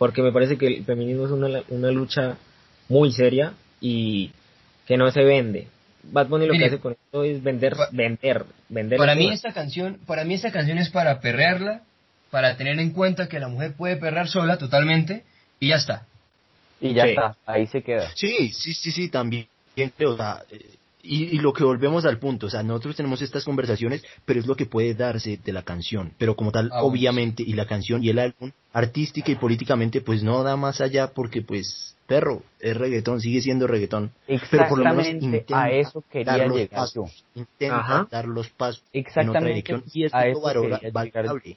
[0.00, 2.38] Porque me parece que el feminismo es una, una lucha
[2.88, 4.30] muy seria y
[4.86, 5.68] que no se vende.
[6.04, 8.96] Bad Bunny lo Mire, que hace con esto es vender, pa- vender, vender.
[8.96, 11.82] Para mí esta canción, para mí esta canción es para perrearla,
[12.30, 15.24] para tener en cuenta que la mujer puede perrear sola totalmente
[15.58, 16.06] y ya está.
[16.80, 17.10] Y ya Sí.
[17.10, 18.10] está, ahí se queda.
[18.14, 19.48] Sí, sí, sí, sí, también
[20.06, 20.64] o sea, eh,
[21.02, 24.46] Y, y lo que volvemos al punto, o sea, nosotros tenemos estas conversaciones, pero es
[24.46, 26.12] lo que puede darse de la canción.
[26.18, 30.22] Pero como tal, Ah, obviamente, y la canción y el álbum, artística y políticamente, pues
[30.22, 34.10] no da más allá porque, pues, perro, es reggaetón, sigue siendo reggaetón.
[34.50, 36.76] Pero por lo menos intenta a eso quería dar los llegar yo.
[37.04, 38.08] pasos, intenta Ajá.
[38.10, 41.56] dar los pasos en otra Exactamente dirección y es a eso valora- valorable.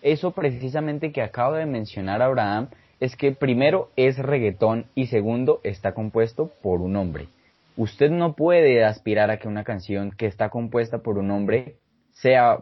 [0.00, 2.68] Eso precisamente que acabo de mencionar Abraham
[3.00, 7.26] es que primero es reggaetón y segundo está compuesto por un hombre.
[7.76, 11.76] Usted no puede aspirar a que una canción que está compuesta por un hombre
[12.12, 12.58] sea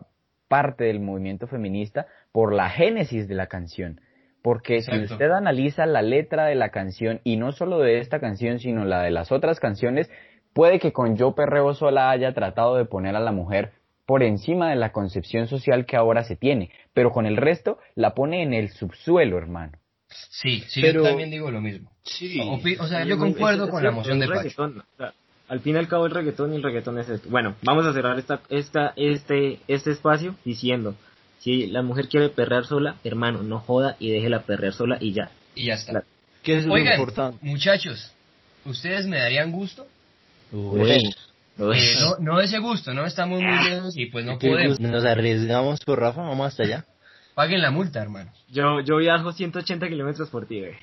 [0.49, 4.01] parte del movimiento feminista por la génesis de la canción.
[4.43, 8.59] Porque si usted analiza la letra de la canción, y no solo de esta canción,
[8.59, 10.11] sino la de las otras canciones,
[10.53, 13.73] puede que con Yo Perreo Sola haya tratado de poner a la mujer
[14.07, 18.15] por encima de la concepción social que ahora se tiene, pero con el resto la
[18.15, 19.79] pone en el subsuelo, hermano.
[20.31, 21.91] Sí, sí, Pero- yo también digo lo mismo.
[22.05, 22.41] Sí.
[22.79, 24.39] O sea, yo concuerdo es- con es la moción de Pacho.
[24.41, 25.13] reggaetón, o sea,
[25.49, 27.29] al fin y al cabo el reggaetón y el reggaetón es esto.
[27.31, 30.95] Bueno, vamos a cerrar esta, esta, este, este espacio diciendo,
[31.41, 35.31] si la mujer quiere perrear sola, hermano, no joda y déjela perrear sola y ya.
[35.55, 35.93] Y ya está.
[35.93, 36.07] Claro.
[36.43, 37.39] Que es lo Oigan, importante.
[37.43, 38.13] muchachos,
[38.65, 39.87] ¿ustedes me darían gusto?
[40.53, 40.91] Uy.
[40.93, 41.01] Eh,
[41.59, 43.07] no, no ese gusto, ¿no?
[43.07, 44.81] Estamos muy lejos y pues no Qué podemos.
[44.81, 46.85] Nos arriesgamos por Rafa, vamos hasta allá.
[47.35, 48.31] Paguen la multa, hermano.
[48.51, 50.75] Yo, yo viajo 180 kilómetros por ti, güey.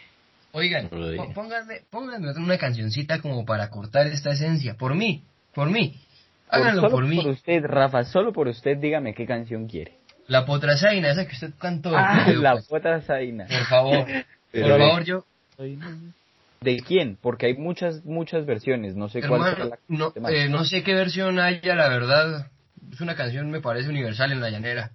[0.54, 0.90] Oigan,
[1.34, 4.76] pónganme, pónganme una cancioncita como para cortar esta esencia.
[4.76, 5.24] Por mí,
[5.54, 5.98] por mí.
[6.50, 7.16] Háganlo solo por mí.
[7.22, 9.94] por usted, Rafa, solo por usted dígame qué canción quiere.
[10.28, 11.92] La potrasaina, esa que usted cantó.
[11.96, 12.68] Ah, creo, la pues.
[12.68, 13.46] potra Zaina.
[13.48, 15.26] Por favor, por Pero- favor, yo,
[16.62, 17.18] ¿De quién?
[17.20, 20.84] Porque hay muchas, muchas versiones, no sé cuál será hermano, la no, eh, no sé
[20.84, 22.48] qué versión haya, la verdad.
[22.92, 24.92] Es una canción, me parece universal en la llanera.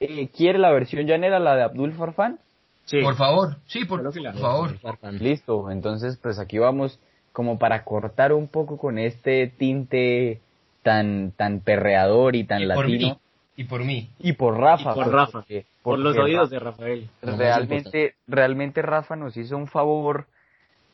[0.00, 2.38] Eh, ¿Quiere la versión llanera, la de Abdul Farfán?
[2.84, 3.00] Sí.
[3.02, 5.12] Por favor, sí, por, Creo que la- por favor.
[5.20, 6.98] Listo, entonces pues aquí vamos
[7.32, 10.40] como para cortar un poco con este tinte
[10.82, 13.18] tan tan perreador y tan Y por latino mí.
[13.56, 14.10] Y por mí.
[14.20, 15.44] y por Rafa Y por porque- Rafa.
[15.82, 17.10] por los porque oídos Rafa- de Rafael.
[17.22, 20.26] Realmente realmente Rafa nos hizo un favor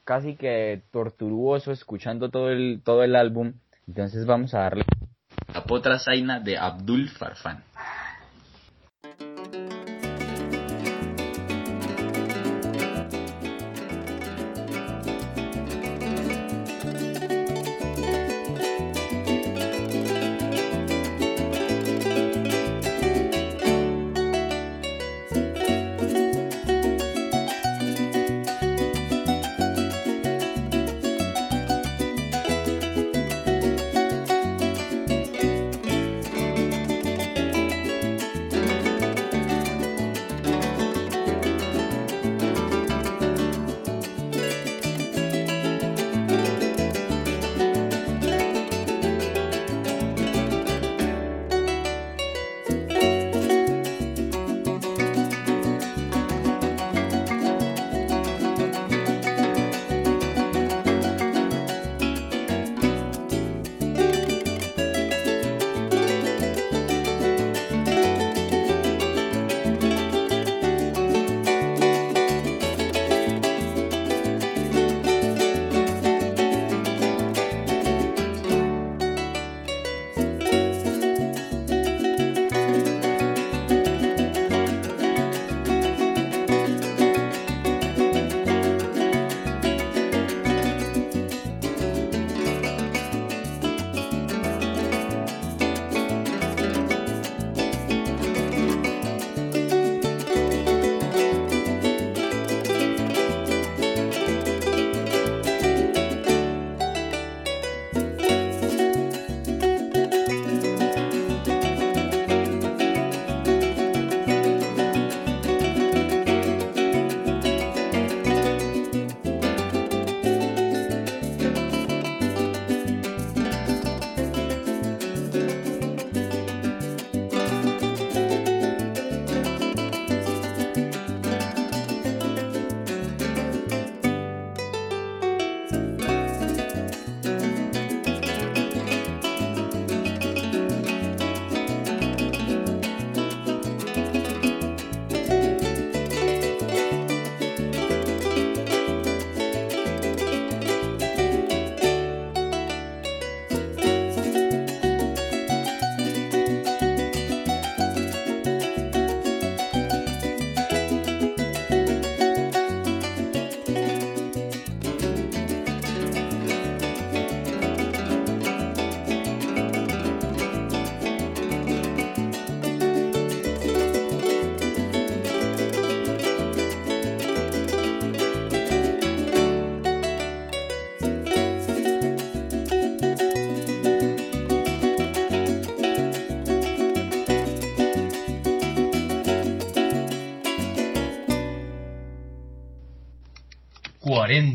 [0.05, 3.53] casi que tortuoso escuchando todo el todo el álbum
[3.87, 4.85] entonces vamos a darle
[5.53, 7.63] La potra zaina de Abdul Farfán.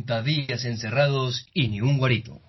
[0.07, 2.39] 40 días encerrados y ni un guarito.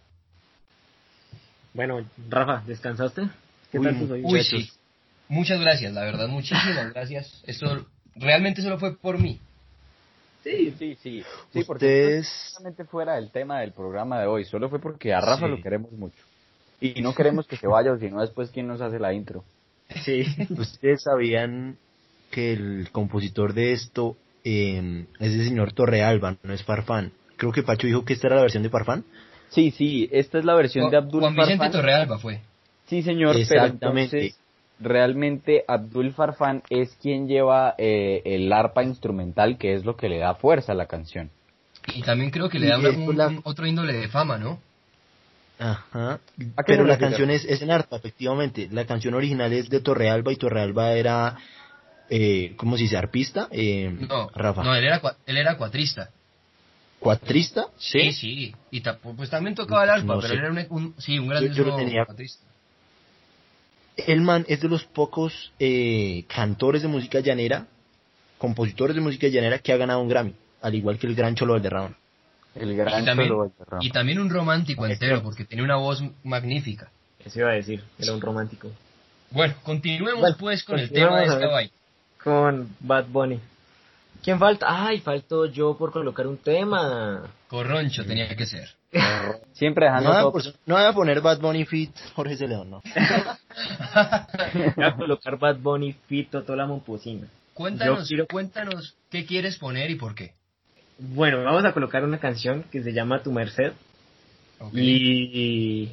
[1.75, 3.29] Bueno, Rafa, ¿descansaste?
[3.73, 4.33] ¿Qué Uy, tal tus oídos?
[4.33, 4.71] Uy, sí.
[5.29, 7.43] Muchas gracias, la verdad, muchísimas gracias.
[7.47, 9.41] Esto realmente solo fue por mí.
[10.45, 11.23] Sí, sí, sí.
[11.53, 14.45] Sí, porque Ustedes- esto es totalmente fuera del tema del programa de hoy.
[14.45, 15.51] Solo fue porque a Rafa Sí.
[15.51, 16.17] lo queremos mucho.
[16.81, 19.45] Y no queremos que se vaya, o si no, después, ¿quién nos hace la intro?
[20.05, 20.25] Sí.
[20.57, 21.77] Ustedes sabían
[22.31, 27.13] que el compositor de esto eh, es el señor Torrealba, no es Farfán.
[27.39, 29.05] Creo que Pacho dijo que esta era la versión de Farfán.
[29.49, 31.73] Sí, sí, esta es la versión de Abdul Juan Vicente Farfán.
[31.73, 32.41] Torrealba fue.
[32.87, 34.17] Sí, señor, pero Exactamente.
[34.19, 34.41] entonces
[34.81, 40.19] realmente Abdul Farfán es quien lleva eh, el arpa instrumental, que es lo que le
[40.19, 41.31] da fuerza a la canción.
[41.95, 44.37] Y también creo que le Y da una- un- la- un- otro índole de fama,
[44.37, 44.61] ¿no?
[45.59, 46.13] Ajá.
[46.57, 48.69] ¿A qué Pero la canción es, es en arpa, efectivamente.
[48.71, 51.37] La canción original es de Torrealba y Torrealba era,
[52.11, 52.97] eh, ¿cómo se dice?
[52.97, 53.49] ¿Arpista?
[53.51, 54.63] Eh, No, Rafa.
[54.63, 56.11] no él, era, él era cuatrista.
[57.01, 57.67] ¿Cuatrista?
[57.79, 58.55] Sí, sí.
[58.71, 60.39] Y ta- pues también tocaba el arpa, No pero sé.
[60.41, 62.45] era un, un- sí, un Yo- grandísimo yo lo tenía- cuatrista.
[63.97, 67.67] El man es de los pocos eh, cantores de música llanera,
[68.39, 71.55] compositores de música llanera que ha ganado un Grammy, al igual que el gran Cholo
[71.55, 71.97] Valderrama.
[72.55, 73.85] El gran Y también, solo Valderrama.
[73.85, 76.91] y también un romántico entero, porque tenía una voz magnífica.
[77.25, 78.71] Eso iba a decir, era un romántico.
[79.31, 81.73] Bueno, continuemos Bueno, pues con el tema de esta vaina.
[82.23, 83.41] Con Bad Bunny.
[84.23, 84.67] ¿Quién falta?
[84.69, 87.23] Ay, faltó yo por colocar un tema.
[87.49, 88.69] Corroncho tenía que ser.
[89.53, 92.37] Siempre dejando No, voy a todo- por- no voy a poner Bad Bunny Fit Jorge
[92.37, 92.49] C.
[92.49, 92.83] León, no.
[94.77, 97.27] Voy a colocar Bad Bunny Fito, toda la momposina.
[97.55, 100.33] Cuéntanos, quiero- cuéntanos qué quieres poner y por qué.
[100.99, 103.73] Bueno, vamos a colocar una canción que se llama Tu Merced.
[104.73, 105.91] Y.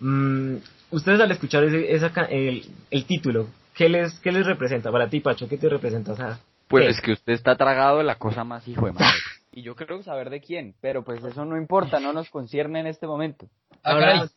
[0.00, 0.56] mm,
[0.90, 4.90] ustedes al escuchar ese- esa, ca- el, el título, ¿qué les, ¿qué les representa?
[4.90, 6.12] Para ti, Pacho, ¿qué te representa?
[6.12, 6.38] O sea,
[6.68, 6.90] Pues ¿qué?
[6.90, 9.06] es que usted está tragado de la cosa más hijo de madre.
[9.56, 12.88] Y yo creo saber de quién, pero pues eso no importa, no nos concierne en
[12.88, 13.46] este momento.
[13.84, 14.28] Ah, Abraham, caray.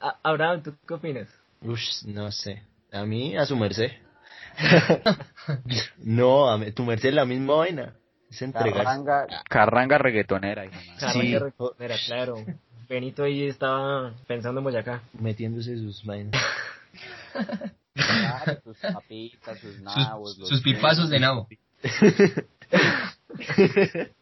[0.00, 1.28] a- Abraham, ¿tú qué opinas?
[1.62, 2.64] Ush, no sé.
[2.90, 3.92] A mí, a su merced.
[5.98, 7.94] no, a mí- tu merced es la misma vaina.
[8.28, 8.82] Es entregar.
[8.82, 10.98] Carranga, carranga reggaetonera, hijo de madre.
[10.98, 11.38] Carranga Sí.
[11.38, 12.34] Recortera, claro.
[12.88, 15.00] Benito ahí estaba pensando en Boyacá.
[15.12, 16.42] Metiéndose sus vainas.
[17.94, 21.48] Claro, sus papitas, sus Sus, nabos, los sus pipazos de nabo.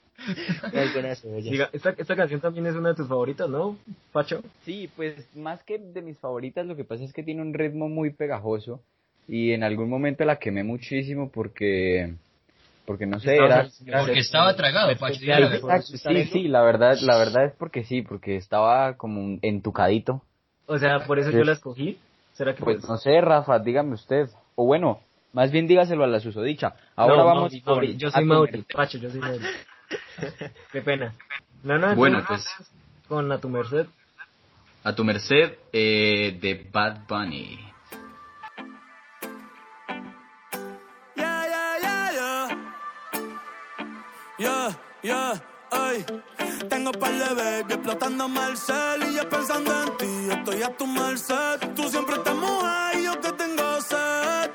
[1.43, 3.77] Diga, esta, esta canción también es una de tus favoritas, ¿no,
[4.13, 4.43] Pacho?
[4.65, 7.89] Sí, pues más que de mis favoritas, lo que pasa es que tiene un ritmo
[7.89, 8.81] muy pegajoso
[9.29, 12.15] y en algún momento la quemé muchísimo porque,
[12.87, 13.69] porque no sé, era...
[14.01, 15.21] Porque estaba tragado, Pacho.
[15.83, 20.23] Sí, sí, la verdad, la verdad es porque sí, porque estaba como entucadito.
[20.67, 21.37] O sea, por eso Sí.
[21.37, 21.99] yo la escogí.
[22.33, 24.29] ¿Será que Pues no sé, Rafa, dígame usted.
[24.55, 25.01] O bueno,
[25.35, 26.75] más bien dígaselo a la susodicha.
[26.97, 28.63] Ahora No, vamos Mauri, con Mauri, yo soy Mauri.
[28.73, 29.45] Pacho, yo soy Mauri.
[30.73, 31.13] Qué pena.
[31.63, 32.69] No, no, Bueno, entonces, pues
[33.09, 33.87] con a tu merced.
[34.85, 37.59] a tu merced eh, de Bad Bunny.
[41.17, 42.49] Yeah, yeah, yeah, yeah.
[44.39, 44.69] Yeah,
[45.03, 46.05] yeah, ay.
[46.69, 50.29] Tengo par de baby explotándome el cel y yo pensando en ti.
[50.33, 51.61] Estoy a tu merced.
[51.75, 54.51] Tú siempre estás mujer y yo que tengo sed.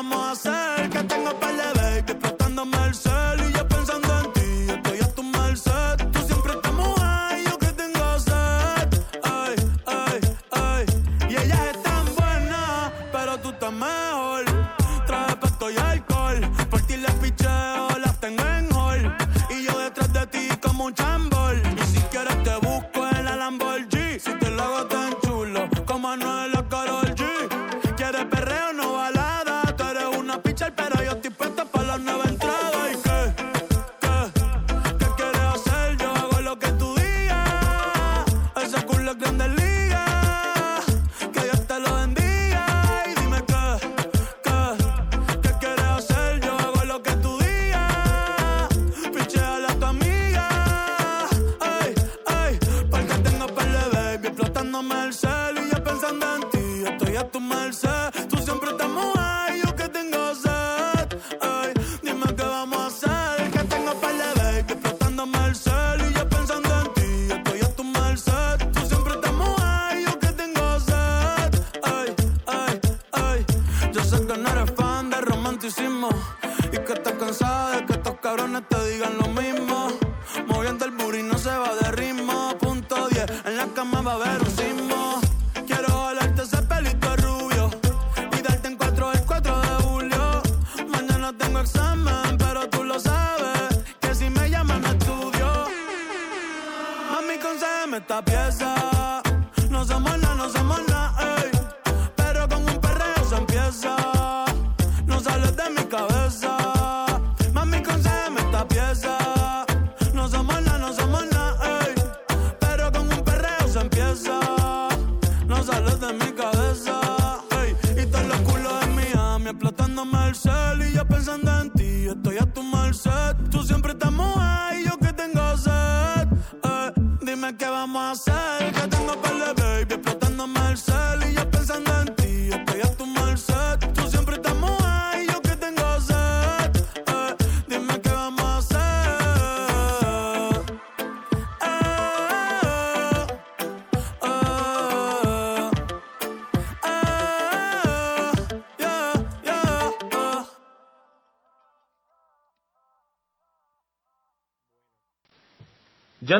[0.00, 0.57] Eh,
[39.18, 39.57] grande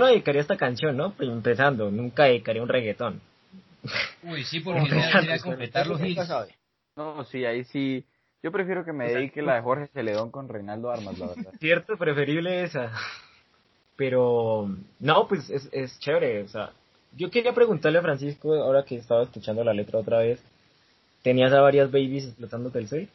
[0.09, 1.13] dedicaría esta canción, ¿no?
[1.13, 3.21] Pues, Empezando, nunca dedicaría un reggaetón.
[4.23, 6.29] Uy, sí, porque ya quería completar los Nunca hits.
[6.29, 6.55] sabe.
[6.97, 8.05] No, sí, ahí sí.
[8.43, 11.53] Yo prefiero que me dedique la de Jorge Celedón con Reinaldo Armas, la verdad.
[11.61, 12.93] Cierto, preferible esa.
[13.97, 14.69] Pero,
[15.01, 16.71] no, pues es, es chévere, o sea.
[17.17, 20.41] Yo quería preguntarle a Francisco, ahora que estaba escuchando la letra otra vez,
[21.23, 23.09] ¿tenías a varias babies explotándote el 6?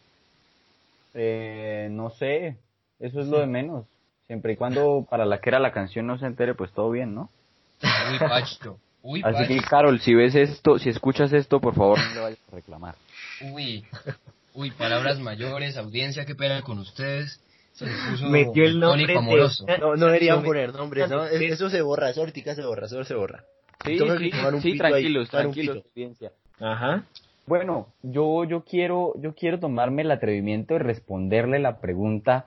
[1.14, 2.58] Eh, no sé,
[3.00, 3.86] eso es lo de menos.
[4.28, 7.14] Siempre y cuando para la que era la canción no se entere, pues todo bien,
[7.14, 7.30] ¿no?
[8.12, 8.80] Uy, Pacho.
[9.02, 9.62] Uy, Así que.
[9.62, 12.96] Carol, si ves esto, si escuchas esto, por favor no le vayas a reclamar.
[13.42, 13.84] Uy.
[14.54, 17.42] Uy, palabras mayores, audiencia, qué pena con ustedes.
[17.74, 21.26] Se puso Metió el nombre de- No, no deberían poner nombres, ¿no?
[21.26, 23.44] Eso se borra, eso ahorita se borra, eso se borra.
[23.84, 24.32] Sí, sí, sí,
[24.72, 26.32] pito ahí, tranquilos, tranquilos, audiencia.
[26.60, 27.04] Ajá.
[27.46, 32.46] Bueno, yo, yo quiero, yo quiero tomarme el atrevimiento de responderle la pregunta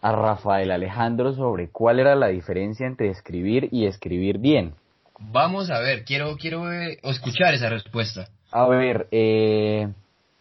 [0.00, 4.74] a Rafael Alejandro sobre cuál era la diferencia entre escribir y escribir bien.
[5.18, 8.28] Vamos a ver, quiero, quiero eh, escuchar esa respuesta.
[8.52, 9.88] A ver, eh,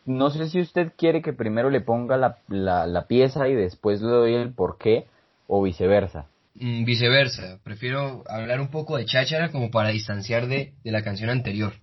[0.06, 4.02] no sé si usted quiere que primero le ponga la, la, la pieza y después
[4.02, 5.06] le doy el porqué
[5.48, 6.28] o viceversa.
[6.56, 11.30] Mm, viceversa, prefiero hablar un poco de cháchara como para distanciar de, de la canción
[11.30, 11.74] anterior.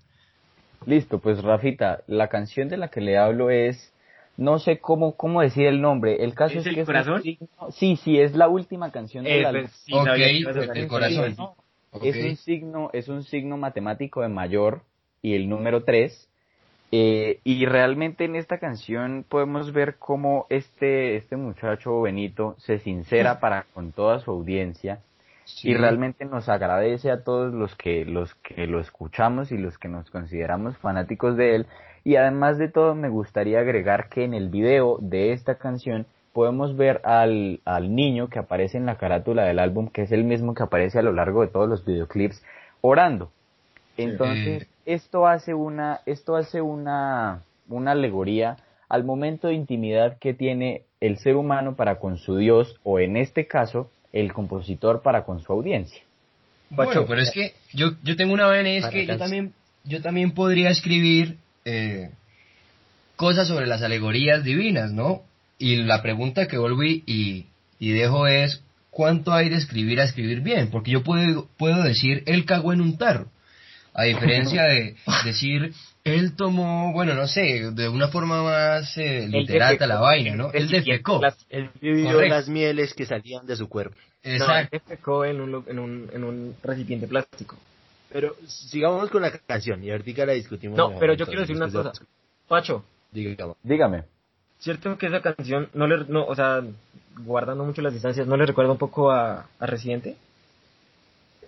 [0.86, 3.91] Listo, pues Rafita, la canción de la que le hablo es,
[4.36, 6.24] no sé cómo, cómo decir el nombre.
[6.24, 7.22] El caso ¿Es es, el que es un corazón?
[7.22, 9.62] signo- sí, sí, es la última canción del Eh, álbum.
[9.62, 11.30] pues, sí, ibas a el- corazón.
[11.30, 11.54] signo.
[12.02, 14.80] Es un signo, es un signo matemático de mayor
[15.20, 16.28] y el número 3.
[16.94, 23.64] y realmente en esta canción podemos ver cómo este, este muchacho Benito se sincera para
[23.72, 25.00] con toda su audiencia
[25.44, 25.70] Sí.
[25.70, 29.88] y realmente nos agradece a todos los que, los que lo escuchamos y los que
[29.88, 31.66] nos consideramos fanáticos de él.
[32.04, 36.76] Y además de todo me gustaría agregar que en el video de esta canción podemos
[36.76, 40.54] ver al, al niño que aparece en la carátula del álbum, que es el mismo
[40.54, 42.42] que aparece a lo largo de todos los videoclips,
[42.80, 43.30] orando.
[43.96, 44.66] Entonces, Eh.
[44.86, 48.56] esto hace una, esto hace una, una alegoría
[48.88, 53.16] al momento de intimidad que tiene el ser humano para con su Dios, o en
[53.16, 56.02] este caso, el compositor para con su audiencia.
[56.70, 57.06] Bueno, Pacho.
[57.06, 59.52] pero es que yo, yo tengo una vaina y es Para que yo también,
[59.84, 62.10] yo también podría escribir eh,
[63.16, 65.22] cosas sobre las alegorías divinas, ¿no?
[65.58, 67.46] Y la pregunta que vuelvo y, y,
[67.78, 70.70] y dejo es, ¿cuánto hay de escribir a escribir bien?
[70.70, 73.28] Porque yo puedo, puedo decir, él cagó en un tarro.
[73.94, 75.72] A diferencia de decir,
[76.04, 80.46] él tomó, bueno, no sé, de una forma más eh, literata la vaina, ¿no?
[80.46, 81.20] Él Recipiente defecó.
[81.20, 81.46] plástico.
[81.50, 82.34] Él vivió Correcto.
[82.34, 83.94] las mieles que salían de su cuerpo.
[84.24, 84.78] No, él Exacto.
[84.84, 87.56] defecó en un, en, un, en un recipiente plástico.
[88.12, 90.76] Pero sigamos con la canción y ahorita la discutimos.
[90.76, 91.92] No, pero yo quiero decir una cosa.
[92.48, 93.56] Pacho, Digamos.
[93.62, 94.04] Dígame.
[94.58, 96.62] cierto que esa canción no le, no, o sea,
[97.24, 100.16] guardando mucho las distancias, ¿no le recuerda un poco a, a Residente?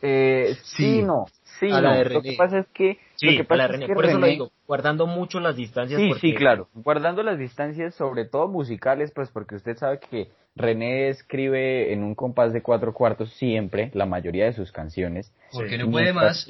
[0.03, 1.03] Eh, sí, Sí.
[1.03, 1.27] no,
[1.61, 1.97] sí, A la no.
[1.99, 2.37] de Lo que René.
[2.37, 4.31] pasa es que, lo que a pasa la es René, que por eso lo René-
[4.33, 5.99] digo, guardando mucho las distancias.
[6.01, 6.69] Sí, porque- sí, claro.
[6.75, 12.15] Guardando las distancias, sobre todo musicales, pues porque usted sabe que René escribe en un
[12.15, 15.33] compás de cuatro cuartos siempre, la mayoría de sus canciones.
[15.53, 15.79] Porque Sí.
[15.79, 16.47] no puede más.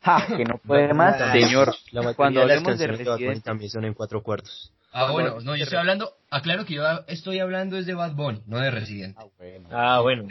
[0.00, 0.24] ¡Ja!
[0.36, 1.74] Que no puede más, señor.
[1.90, 3.94] La mayoría Cuando de las hablemos de canciones de Bad Bunny Residente, también son en
[3.94, 4.72] cuatro cuartos.
[4.92, 8.40] Ah, bueno, no, yo estoy hablando, aclaro que yo estoy hablando es de Bad Bunny,
[8.46, 9.18] no de Residente.
[9.20, 9.68] Ah, bueno.
[9.70, 10.28] Ah, bueno.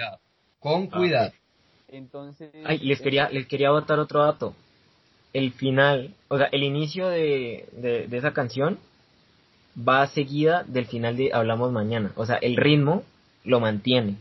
[0.60, 1.32] Con cuidado.
[1.90, 2.50] Entonces.
[2.66, 4.56] Ay, les quería, les quería botar otro dato.
[5.34, 8.80] El final, o sea, el inicio de, de, de esa canción
[9.78, 12.12] va seguida del final de Hablamos Mañana.
[12.16, 13.04] O sea, el ritmo
[13.44, 14.16] lo mantiene.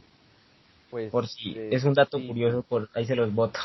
[0.90, 3.58] pues, Por si eh, es un dato sí, curioso, por ahí se los voto.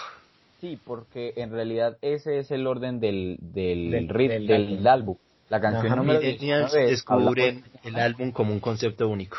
[0.60, 4.88] Sí, porque en realidad ese es el orden del, del, Del- rit- del del, álbum.
[4.88, 5.16] álbum.
[5.50, 9.38] La canción número Millennials 19 es descubren el álbum como un concepto único.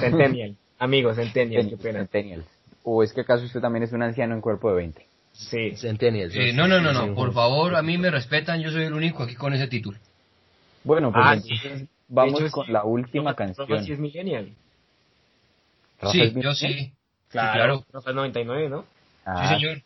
[0.00, 0.56] Centennial.
[0.78, 1.98] Amigos, Centennial, qué pena.
[2.00, 2.46] Centennials.
[2.82, 5.06] ¿O es que acaso usted también es un anciano en cuerpo de 20?
[5.32, 5.72] Sí.
[5.76, 6.34] Centennials.
[6.34, 9.22] Eh, no, no, no, no, por favor, a mí me respetan, yo soy el único
[9.22, 9.98] aquí con ese título.
[10.84, 12.72] Bueno, pues Ah, entonces vamos hecho, con sí.
[12.72, 13.68] la última Rafa- canción.
[13.68, 14.50] Rafa sí es millennial.
[16.00, 16.92] ¿Rafa Sí, es yo sí.
[17.28, 17.52] Claro.
[17.52, 17.84] claro.
[17.92, 18.84] Rafa es 99, ¿no?
[19.24, 19.82] Ah, Sí, señor.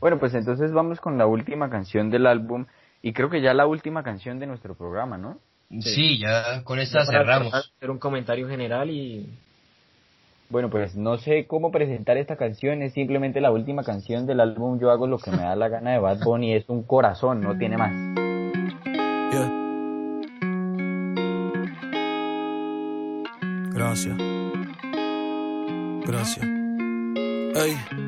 [0.00, 2.66] Bueno, pues entonces vamos con la última canción del álbum
[3.02, 5.38] y creo que ya la última canción de nuestro programa, ¿no?
[5.80, 7.52] Sí, ya con esta Para cerramos.
[7.54, 9.26] Hacer un comentario general y
[10.50, 14.78] Bueno, pues no sé cómo presentar esta canción, es simplemente la última canción del álbum
[14.80, 17.58] Yo hago lo que me da la gana de Bad Bunny, es un corazón, no
[17.58, 18.17] tiene más.
[19.38, 19.68] Yeah.
[23.72, 24.16] Gracias.
[26.04, 26.44] Gracias.
[27.54, 28.07] Ey.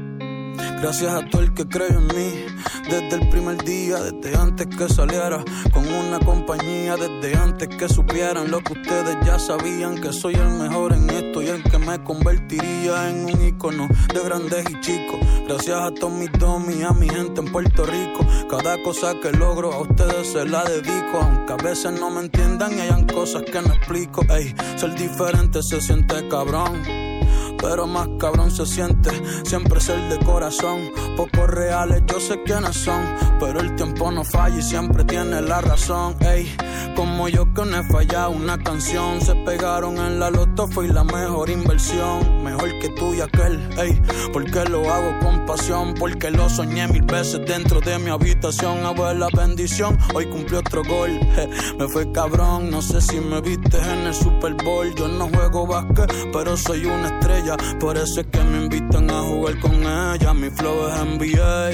[0.80, 2.46] Gracias a todo el que creyó en mí.
[2.88, 5.44] Desde el primer día, desde antes que saliera.
[5.72, 10.50] Con una compañía, desde antes que supieran lo que ustedes ya sabían, que soy el
[10.50, 15.20] mejor en esto y el que me convertiría en un icono de grandes y chicos.
[15.46, 19.82] Gracias a mis domis, a mi gente en Puerto Rico, cada cosa que logro a
[19.82, 23.74] ustedes se la dedico, aunque a veces no me entiendan y hayan cosas que no
[23.74, 24.22] explico.
[24.30, 27.09] Ey, ser diferente se siente cabrón
[27.60, 29.10] pero más cabrón se siente
[29.44, 30.90] siempre ser de corazón.
[31.16, 33.02] Pocos reales, yo sé quiénes son,
[33.38, 36.16] pero el tiempo no falla y siempre tiene la razón.
[36.20, 36.54] Ey,
[36.96, 41.04] como yo que no he fallado una canción, se pegaron en la loto, fue la
[41.04, 43.68] mejor inversión, mejor que tú y aquel.
[43.78, 44.00] Ey,
[44.32, 48.84] porque lo hago con pasión, porque lo soñé mil veces dentro de mi habitación.
[48.84, 51.20] Abuela bendición, hoy cumplió otro gol.
[51.78, 54.94] Me fue cabrón, no sé si me viste en el Super Bowl.
[54.94, 57.49] Yo no juego básquet, pero soy una estrella.
[57.78, 60.34] Por eso es que me invitan a jugar con ella.
[60.34, 61.70] Mi flow es NBA.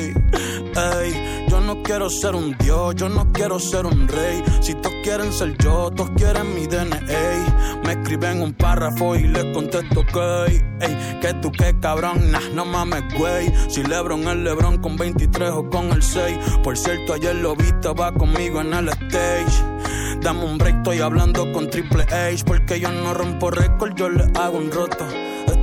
[0.76, 4.42] Ey, yo no quiero ser un dios, yo no quiero ser un rey.
[4.60, 7.80] Si todos quieren ser yo, todos quieren mi DNA.
[7.84, 12.64] Me escriben un párrafo y les contesto que, ey, que tú qué cabrón, nah, no
[12.64, 13.50] mames, güey.
[13.68, 16.38] Si Lebron es Lebron con 23 o con el 6.
[16.62, 19.76] Por cierto, ayer lo viste, va conmigo en el stage.
[20.20, 22.44] Dame un break, estoy hablando con Triple H.
[22.44, 25.06] Porque yo no rompo récord, yo le hago un roto.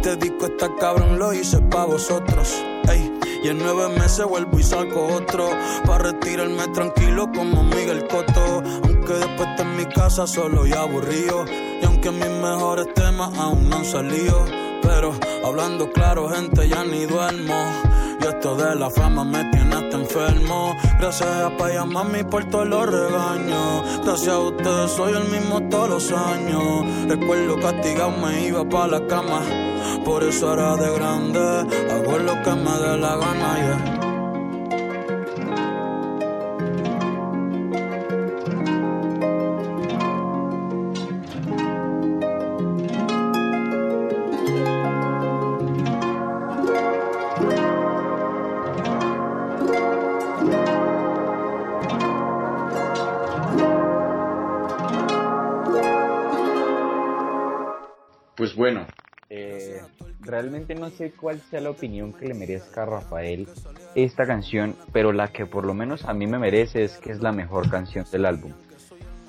[0.04, 2.62] Este disco está cabrón, lo hice pa' vosotros.
[2.90, 3.10] Ey,
[3.42, 5.48] y en nueve meses vuelvo y saco otro.
[5.86, 8.62] Pa' retirarme tranquilo como Miguel Cotto.
[8.84, 11.46] Aunque después esté en mi casa solo y aburrido.
[11.82, 14.44] Y aunque mis mejores temas aún no han salido.
[14.82, 15.14] Pero
[15.46, 17.56] hablando claro, gente, ya ni duermo.
[18.28, 20.76] Esto de la fama me tiene hasta enfermo.
[20.98, 24.02] Gracias a pa' y a mami por todos los regaños.
[24.04, 26.86] Gracias a ustedes soy el mismo todos los años.
[27.08, 29.42] Recuerdo castigado me iba pa' la cama.
[30.06, 31.40] Por eso ahora de grande
[31.92, 34.03] hago lo que me dé la gana, yeah.
[60.98, 63.48] Sé cuál sea la opinión que le merezca a Rafael
[63.96, 67.22] esta canción, pero la que por lo menos a mí me merece es que es
[67.22, 68.54] la mejor canción del álbum.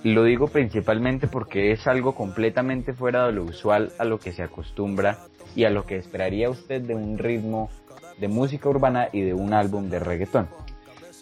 [0.02, 4.42] Lo digo principalmente porque es algo completamente fuera de lo usual a lo que se
[4.42, 5.18] acostumbra
[5.56, 7.70] y a lo que esperaría usted de un ritmo
[8.18, 10.48] de música urbana y de un álbum de reggaetón.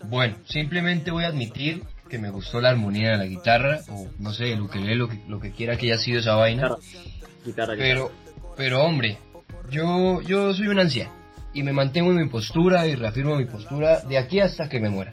[0.09, 4.33] Bueno, simplemente voy a admitir que me gustó la armonía de la guitarra, o no
[4.33, 6.77] sé, el ukelele, lo que, lo que quiera que haya sido esa vaina.
[7.45, 7.75] Guitarra.
[7.75, 8.11] Guitarra, Pero,
[8.57, 9.17] pero hombre,
[9.73, 11.11] yo, yo soy un anciano
[11.55, 14.89] y me mantengo en mi postura y reafirmo mi postura de aquí hasta que me
[14.89, 15.13] muera.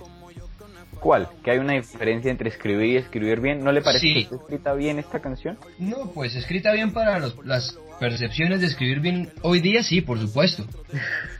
[0.99, 1.29] ¿Cuál?
[1.43, 3.63] ¿Que hay una diferencia entre escribir y escribir bien?
[3.63, 4.13] ¿No le parece Sí.
[4.13, 5.57] que está escrita bien esta canción?
[5.77, 10.19] No, pues escrita bien para los- las percepciones de escribir bien hoy día, sí, por
[10.19, 10.65] supuesto.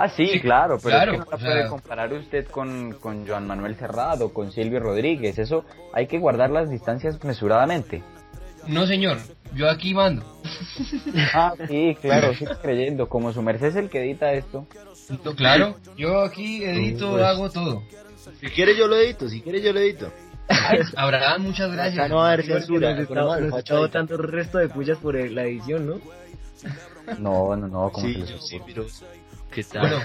[0.00, 2.92] Ah, sí, Sí, claro, pero claro, es que no la puede sea- comparar usted con,
[3.00, 5.36] con Joan Manuel Cerrado, con Silvio Rodríguez.
[5.40, 8.04] Eso hay que guardar las distancias mesuradamente.
[8.68, 9.18] No, señor,
[9.56, 10.37] yo aquí mando.
[11.34, 13.08] Ah, sí, claro, sí creyendo.
[13.08, 14.66] Como su merced es el que edita esto.
[15.36, 17.24] Claro, yo aquí edito, Pues.
[17.24, 17.82] hago todo.
[18.40, 20.12] Si quieres yo lo edito, si quieres yo lo edito.
[20.96, 21.98] Abraham, muchas gracias.
[21.98, 22.94] Acá no va a haber censura.
[22.94, 26.00] nos el resto de pullas por la edición, ¿no?
[27.18, 28.86] No, no, no, como Sí, se yo sí, pero...
[29.50, 29.80] ¿Qué tal?
[29.80, 30.04] Bueno,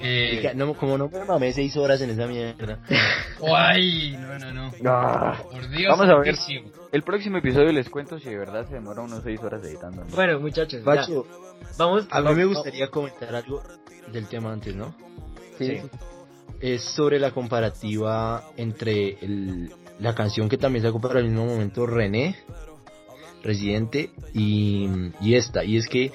[0.00, 2.78] eh, no, como no me mamé seis horas en esa mierda.
[3.56, 4.72] ay, no, no, no.
[4.86, 5.38] Ah.
[5.50, 5.90] Por Dios.
[5.96, 6.36] Vamos a ver.
[6.36, 6.70] santísimo.
[6.94, 10.04] El próximo episodio les cuento si de verdad se demora unos seis horas editando.
[10.04, 10.14] ¿no?
[10.14, 11.06] Bueno, muchachos, ya.
[11.76, 12.06] Vamos.
[12.08, 13.62] a mí vamos- me gustaría comentar algo
[14.12, 14.94] del tema antes, ¿no?
[15.58, 15.80] Sí.
[16.60, 21.84] Es sobre la comparativa entre el- la canción que también sacó para el mismo momento
[21.84, 22.36] René,
[23.42, 24.88] Residente, y,
[25.20, 25.64] y esta.
[25.64, 26.12] Y es que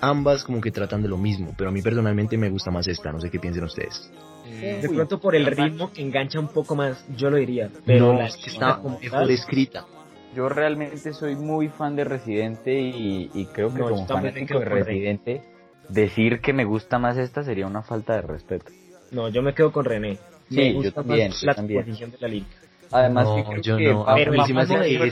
[0.00, 3.12] ambas como que tratan de lo mismo, pero a mí personalmente me gusta más esta,
[3.12, 4.10] no sé qué piensen ustedes.
[4.46, 7.70] Eh, De pronto por el ritmo que engancha un poco más, yo lo diría.
[7.86, 9.86] Pero no, la es que está como mejor escrita.
[10.34, 14.58] Yo realmente soy muy fan de Residente y, y creo que No, como también fanático
[14.58, 14.64] de.
[14.64, 15.42] Residente,
[15.88, 18.66] decir que me gusta más esta sería una falta de respeto.
[19.12, 20.18] No, yo me quedo con René.
[20.48, 21.84] Sí, me yo gusta también, más yo la también.
[21.86, 22.44] de la.
[22.90, 24.04] Además, No, que yo que no.
[24.14, 25.06] Pero mí la sí me forma hace de que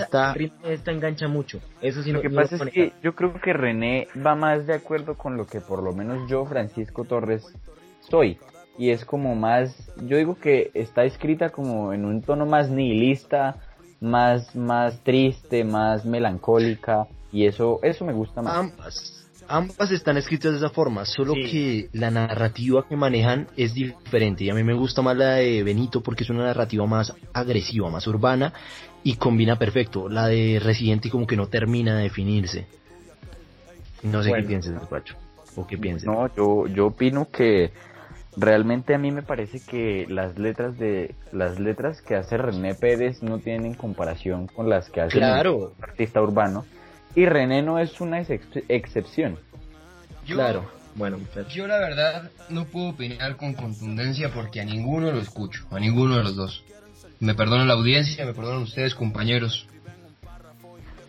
[0.72, 1.60] esta- engancha mucho.
[1.80, 4.34] Eso sí Lo no que no pasa lo es que yo creo que René va
[4.34, 7.44] más de acuerdo con lo que por lo menos yo, Francisco Torres,
[8.08, 8.38] soy.
[8.78, 9.74] Y es como más,
[10.06, 13.56] yo digo que está escrita como en un tono más nihilista,
[14.00, 17.06] más, más triste, más melancólica.
[17.32, 18.56] Y eso, eso me gusta más.
[18.56, 19.18] Ambas.
[19.48, 21.42] Ambas están escritas de esa forma, solo Sí.
[21.50, 24.44] que la narrativa que manejan es diferente.
[24.44, 27.90] Y a mí me gusta más la de Benito porque es una narrativa más agresiva,
[27.90, 28.52] más urbana
[29.02, 30.08] y combina perfecto.
[30.08, 32.66] La de Residente como que no termina de definirse.
[34.04, 34.42] No sé Bueno.
[34.44, 35.16] qué pienses, Pacho.
[35.56, 36.06] O qué pienses.
[36.06, 37.72] No, yo, yo opino que
[38.36, 43.22] realmente a mí me parece que las letras de las letras que hace René Pérez
[43.22, 45.56] no tienen comparación con las que hace Claro.
[45.76, 46.64] un artista urbano
[47.14, 49.38] y René no es una ex- excepción.
[50.26, 50.70] yo, Claro.
[50.94, 51.52] Bueno, muchachos.
[51.54, 56.16] Yo la verdad no puedo opinar con contundencia porque a ninguno lo escucho, a ninguno
[56.18, 56.64] de los dos.
[57.18, 59.66] Me perdonan la audiencia, me perdonan ustedes compañeros.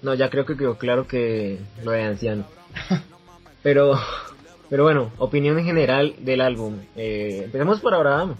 [0.01, 2.45] No, ya creo que quedó claro que lo de anciano.
[3.61, 3.99] Pero,
[4.73, 6.79] pero bueno, opinión en general del álbum.
[6.95, 8.33] Eh, empecemos por Abraham.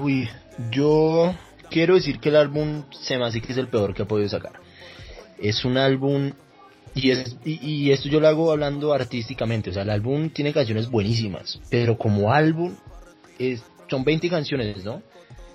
[0.00, 0.28] Uy,
[0.70, 1.34] yo
[1.68, 4.28] quiero decir que el álbum se me hace que es el peor que ha podido
[4.28, 4.52] sacar.
[5.36, 6.30] Es un álbum
[6.94, 10.52] y, es, y, y esto yo lo hago hablando artísticamente, o sea, el álbum tiene
[10.52, 12.76] canciones buenísimas, pero como álbum
[13.40, 15.02] es, son 20 canciones, ¿no?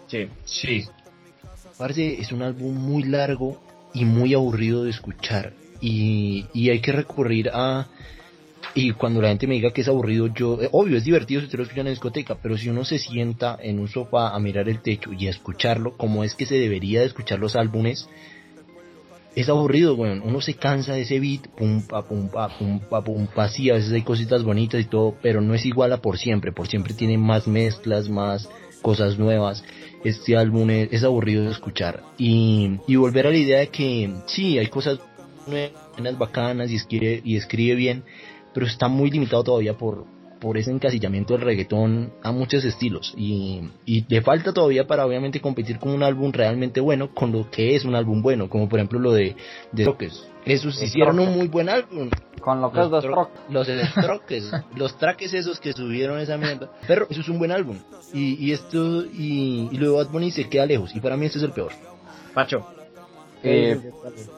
[0.08, 0.28] Sí.
[0.44, 0.84] Sí,
[1.78, 3.58] Parce, es un álbum muy largo
[3.94, 5.54] y muy aburrido de escuchar.
[5.80, 7.88] Y, y hay que recurrir a...
[8.76, 10.62] Y cuando la gente me diga que es aburrido, yo...
[10.62, 12.98] eh, obvio, es divertido si usted lo escucha en la discoteca, pero si uno se
[12.98, 16.56] sienta en un sofá a mirar el techo y a escucharlo, como es que se
[16.56, 18.08] debería de escuchar los álbumes,
[19.36, 20.22] es aburrido, weón.
[20.24, 23.70] Uno se cansa de ese beat, pum, pa, pum, pa, pum, pa, pum, pa, sí,
[23.70, 26.52] a veces hay cositas bonitas y todo, pero no es igual a por siempre.
[26.52, 28.50] Por siempre tiene más mezclas, más
[28.82, 29.64] cosas nuevas.
[30.04, 32.04] Este álbum es, aburrido de escuchar.
[32.18, 35.00] Y, y volver a la idea de que sí, hay cosas
[35.48, 38.04] buenas, bacanas y escribe, y escribe bien,
[38.54, 40.06] pero está muy limitado todavía por,
[40.40, 43.14] por ese encasillamiento del reggaetón a muchos estilos.
[43.18, 47.50] Y, y le falta todavía para obviamente competir con un álbum realmente bueno con lo
[47.50, 49.36] que es un álbum bueno como por ejemplo lo de,
[49.72, 50.14] de Strokes
[50.46, 52.10] esos hicieron un muy buen álbum.
[52.42, 53.32] Con lo que es los, tro- Stroke.
[53.50, 54.44] los Strokes
[54.76, 56.70] los traques esos que subieron esa mierda.
[56.86, 57.78] Pero eso es un buen álbum.
[58.14, 60.94] Y, y esto y, de Bad Bunny se queda lejos.
[60.94, 61.72] Y para mí este es el peor.
[62.34, 62.68] Pacho.
[63.42, 63.80] Eh,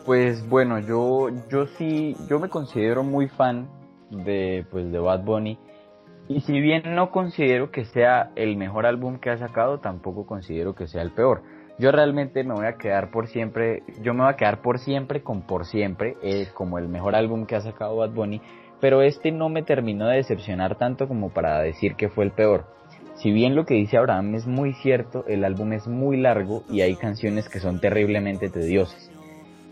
[0.06, 3.68] Pues bueno, yo, yo sí, yo me considero muy fan
[4.10, 5.58] de, pues, de Bad Bunny.
[6.28, 10.74] Y si bien no considero que sea el mejor álbum que ha sacado, tampoco considero
[10.74, 11.44] que sea el peor.
[11.78, 15.22] Yo realmente me voy a quedar por siempre, yo me voy a quedar por siempre
[15.22, 18.42] con por siempre, eh, como el mejor álbum que ha sacado Bad Bunny.
[18.80, 22.66] Pero este no me terminó de decepcionar tanto como para decir que fue el peor.
[23.16, 26.82] Si bien lo que dice Abraham es muy cierto, el álbum es muy largo y
[26.82, 29.12] hay canciones que son terriblemente tediosas.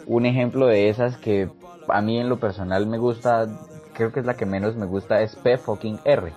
[0.05, 1.49] Un ejemplo de esas que
[1.89, 3.47] a mí en lo personal me gusta,
[3.93, 6.33] creo que es la que menos me gusta, es P fucking R.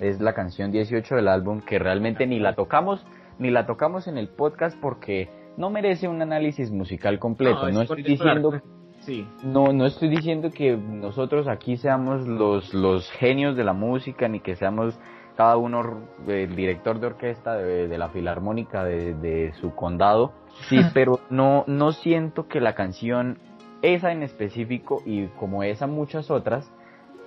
[0.00, 3.04] Es la canción 18 del álbum que realmente ni la tocamos,
[3.38, 7.68] ni la tocamos en el podcast porque no merece un análisis musical completo.
[7.70, 8.60] No, es estoy diciendo
[9.00, 9.26] Sí.
[9.42, 14.40] no, no estoy diciendo que nosotros aquí seamos los, los genios de la música, ni
[14.40, 14.98] que seamos
[15.36, 20.32] cada uno el director de orquesta de, de la filarmónica de, de su condado.
[20.68, 23.38] Sí, pero no, no siento que la canción,
[23.82, 26.70] esa en específico, y como esa muchas otras,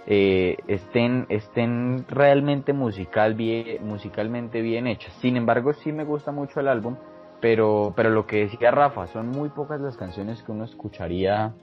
[0.07, 5.13] eh, estén, estén realmente musical bien, musicalmente bien hechas.
[5.21, 6.97] Sin embargo, sí me gusta mucho el álbum,
[7.39, 11.53] pero, pero lo que decía Rafa, son muy pocas las canciones que uno escucharía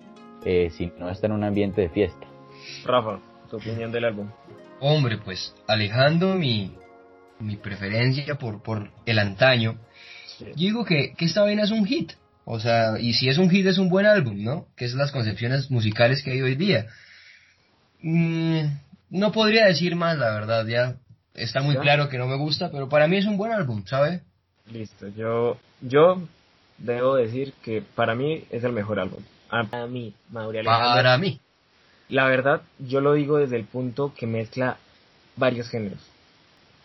[0.45, 2.27] eh, si no está en un ambiente de fiesta.
[2.85, 3.21] Rafa,
[3.51, 4.31] tu opinión del álbum.
[4.81, 6.75] Hombre, pues alejando mi,
[7.41, 9.77] mi preferencia por, por el antaño,
[10.39, 12.13] yo digo que, que esta vaina es un hit.
[12.45, 14.69] O sea, y si es un hit es un buen álbum, ¿no?
[14.77, 16.87] Que es las concepciones musicales que hay hoy día.
[18.03, 18.61] Mm,
[19.11, 20.97] no podría decir más, la verdad, ya
[21.35, 21.81] está muy ¿Ya?
[21.81, 24.23] claro que no me gusta, pero para mí es un buen álbum, ¿sabe?
[24.67, 26.23] Listo, yo, yo
[26.79, 29.23] debo decir que para mí es el mejor álbum.
[29.51, 30.95] A mí, Mauri Alejandro.
[30.95, 31.41] Para mí.
[32.09, 34.79] La verdad, yo lo digo desde el punto que mezcla
[35.37, 36.01] varios géneros.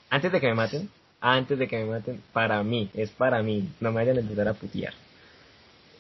[0.10, 0.90] Antes de que me maten,
[1.20, 4.48] antes de que me maten, para mí, es para mí, no me vayan a empezar
[4.48, 4.94] a putear.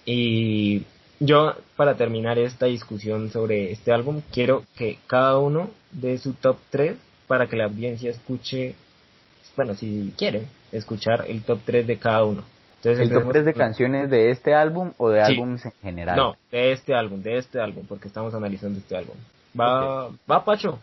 [0.05, 0.83] Y
[1.19, 6.57] Yo, para terminar esta discusión sobre este álbum, quiero que cada uno dé su top
[6.69, 6.97] 3
[7.27, 8.75] para que la audiencia escuche,
[9.55, 12.43] bueno, si quiere, escuchar el top 3 de cada uno.
[12.77, 15.31] Entonces, ¿El top empecemos 3 de canciones de este álbum o de Sí.
[15.33, 16.17] álbums en general?
[16.17, 19.15] No, de este álbum, de este álbum, porque estamos analizando este álbum.
[19.57, 20.79] Va, va Pacho,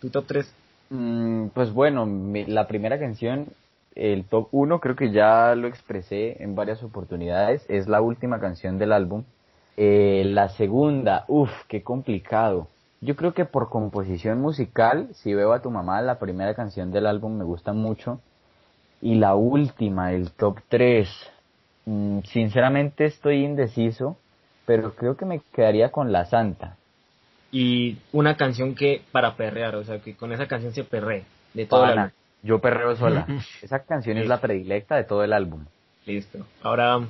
[0.00, 0.54] tu top 3.
[0.90, 3.46] Mm, pues bueno, mi- la primera canción,
[3.94, 8.76] el top 1, creo que ya lo expresé en varias oportunidades, es la última canción
[8.78, 9.24] del álbum.
[9.76, 12.68] Eh, la segunda, uff, qué complicado.
[13.00, 17.06] Yo creo que por composición musical, si veo a tu mamá, la primera canción del
[17.06, 18.20] álbum me gusta mucho.
[19.00, 21.08] Y la última, el top 3,
[22.24, 24.16] sinceramente estoy indeciso,
[24.66, 26.76] pero creo que me quedaría con La Santa.
[27.50, 31.66] Y una canción que para perrear, o sea, que con esa canción se perre de
[31.66, 32.16] todo el Pana, álbum.
[32.42, 33.26] yo perreo sola.
[33.62, 35.64] Esa canción es la predilecta de todo el álbum.
[36.06, 36.46] Listo.
[36.62, 37.00] Ahora,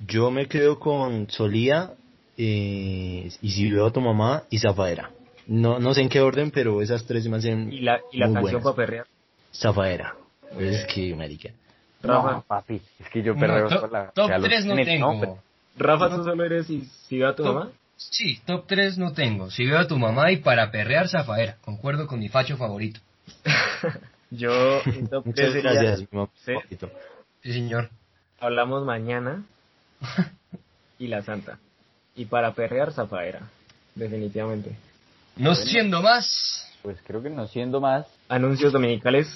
[0.00, 1.92] Yo me quedo con Solía
[2.36, 5.10] eh, y si veo a tu mamá y Zafaera.
[5.46, 8.26] No, no sé en qué orden, pero esas tres me hacen y la, y la
[8.26, 9.06] muy canción para perrear.
[9.54, 10.14] Zafaera.
[10.58, 11.50] Es que, marica.
[12.02, 14.10] Rafa, No, papi, es que yo No, perreo top, sola.
[14.14, 15.38] top O sea, los 3 no tengo.
[15.78, 17.70] Rafa, tú solo eres y si veo a tu Top- mamá.
[17.96, 19.50] Sí, top 3 no tengo.
[19.50, 21.56] Si veo a tu mamá y para perrear zafaera.
[21.62, 23.00] Concuerdo con mi facho favorito.
[24.30, 24.80] Yo,
[25.10, 26.28] top Muchas 3 gracias, mi mamá.
[27.42, 27.88] Sí, señor.
[28.40, 29.44] Hablamos mañana
[30.98, 31.58] y la santa.
[32.14, 33.48] Y para perrear, Zafaera.
[33.94, 34.76] Definitivamente.
[35.36, 38.06] No siendo más, Pues creo que no siendo más.
[38.28, 39.28] Anuncios dominicales.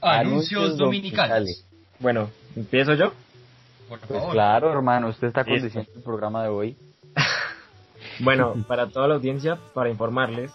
[0.00, 1.64] anuncios dominicales.
[1.98, 3.12] Bueno, ¿empiezo yo?
[3.88, 6.76] Por Pues claro, hermano, usted está conduciendo el programa de hoy.
[8.20, 10.50] Bueno, para toda la audiencia, para informarles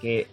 [0.00, 0.26] que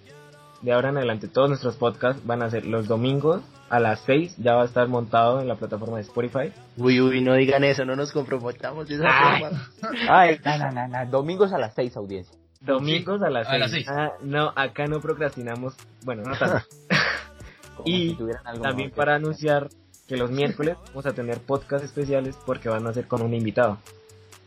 [0.62, 4.36] de ahora en adelante todos nuestros podcasts van a ser los domingos a las 6.
[4.38, 6.52] Ya va a estar montado en la plataforma de Spotify.
[6.78, 9.42] Uy, uy, no digan eso, no nos comprometamos de esa Ay.
[9.44, 9.68] forma.
[10.10, 12.38] Ay, no, no, no, Domingos a las 6, audiencia.
[12.62, 13.60] Domingos a las a 6.
[13.60, 13.88] las seis.
[13.88, 15.76] Ah, no, acá no procrastinamos.
[16.04, 16.66] Bueno, no tanto.
[17.86, 19.70] Y si tuvieran algo También que para anunciar
[20.08, 23.78] que los miércoles vamos a tener podcast especiales porque van a ser con un invitado.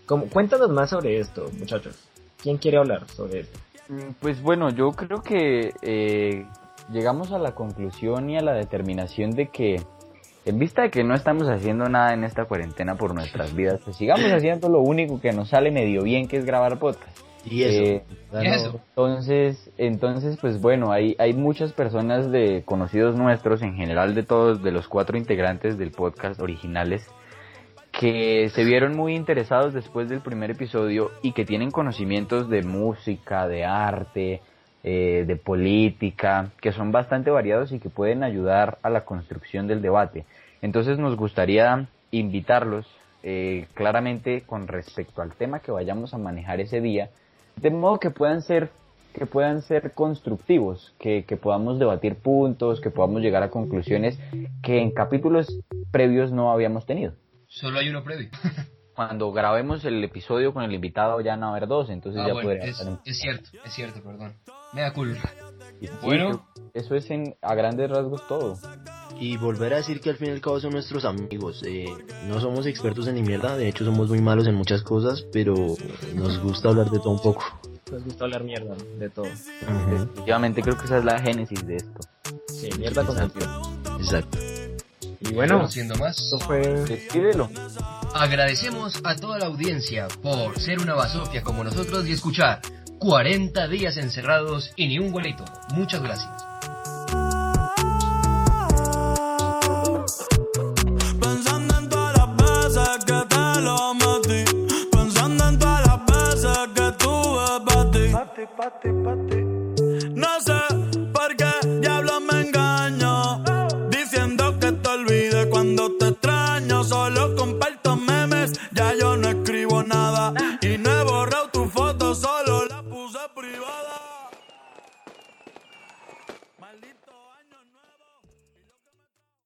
[0.04, 1.96] Como, cuéntanos más sobre esto, muchachos.
[2.42, 3.58] ¿Quién quiere hablar sobre esto?
[3.88, 6.44] Mm, Pues bueno, yo creo que eh,
[6.92, 9.82] llegamos a la conclusión y a la determinación de que,
[10.44, 13.96] en vista de que no estamos haciendo nada en esta cuarentena por nuestras vidas, pues
[13.96, 17.18] sigamos haciendo lo único que nos sale medio bien, que es grabar podcast.
[17.44, 17.82] Y eso.
[17.82, 18.04] Eh,
[18.42, 18.80] ¿y eso?
[18.90, 24.62] Entonces, entonces, pues bueno, hay, hay muchas personas de conocidos nuestros, en general de todos,
[24.62, 27.06] de los cuatro integrantes del podcast originales,
[27.92, 33.48] que se vieron muy interesados después del primer episodio y que tienen conocimientos de música,
[33.48, 34.42] de arte,
[34.82, 39.82] eh, de política, que son bastante variados y que pueden ayudar a la construcción del
[39.82, 40.24] debate.
[40.62, 42.86] Entonces nos gustaría invitarlos
[43.22, 47.10] eh, claramente con respecto al tema que vayamos a manejar ese día,
[47.56, 48.70] de modo que puedan ser
[49.12, 54.18] que puedan ser constructivos, que, que podamos debatir puntos, que podamos llegar a conclusiones
[54.62, 55.58] que en capítulos
[55.90, 57.12] previos no habíamos tenido.
[57.48, 58.30] Solo hay uno previo.
[59.00, 62.48] Cuando grabemos el episodio con el invitado ya no haber dos, entonces Ah, ya bueno,
[62.50, 64.34] podría es, es cierto, es cierto, perdón.
[64.74, 65.30] Me da culpa.
[65.80, 66.46] Sí, bueno.
[66.74, 68.58] Eso es en, a grandes rasgos todo.
[69.18, 71.62] Y volver a decir que al fin y al cabo son nuestros amigos.
[71.64, 71.86] Eh,
[72.28, 75.54] no somos expertos en ni mierda, de hecho somos muy malos en muchas cosas, pero
[76.14, 77.42] nos gusta hablar de todo un poco.
[77.90, 79.24] Nos gusta hablar mierda de todo.
[79.24, 82.00] Ujú, Definitivamente creo que esa es la génesis de esto.
[82.48, 83.16] Sí, mierda con.
[83.98, 84.38] Exacto.
[85.20, 86.60] Y bueno, No siendo más, fue...
[86.60, 87.50] Despídelo.
[88.14, 92.60] agradecemos a toda la audiencia por ser una basofia como nosotros y escuchar
[92.98, 95.44] 40 días encerrados y ni un huelito.
[95.74, 96.30] Muchas gracias.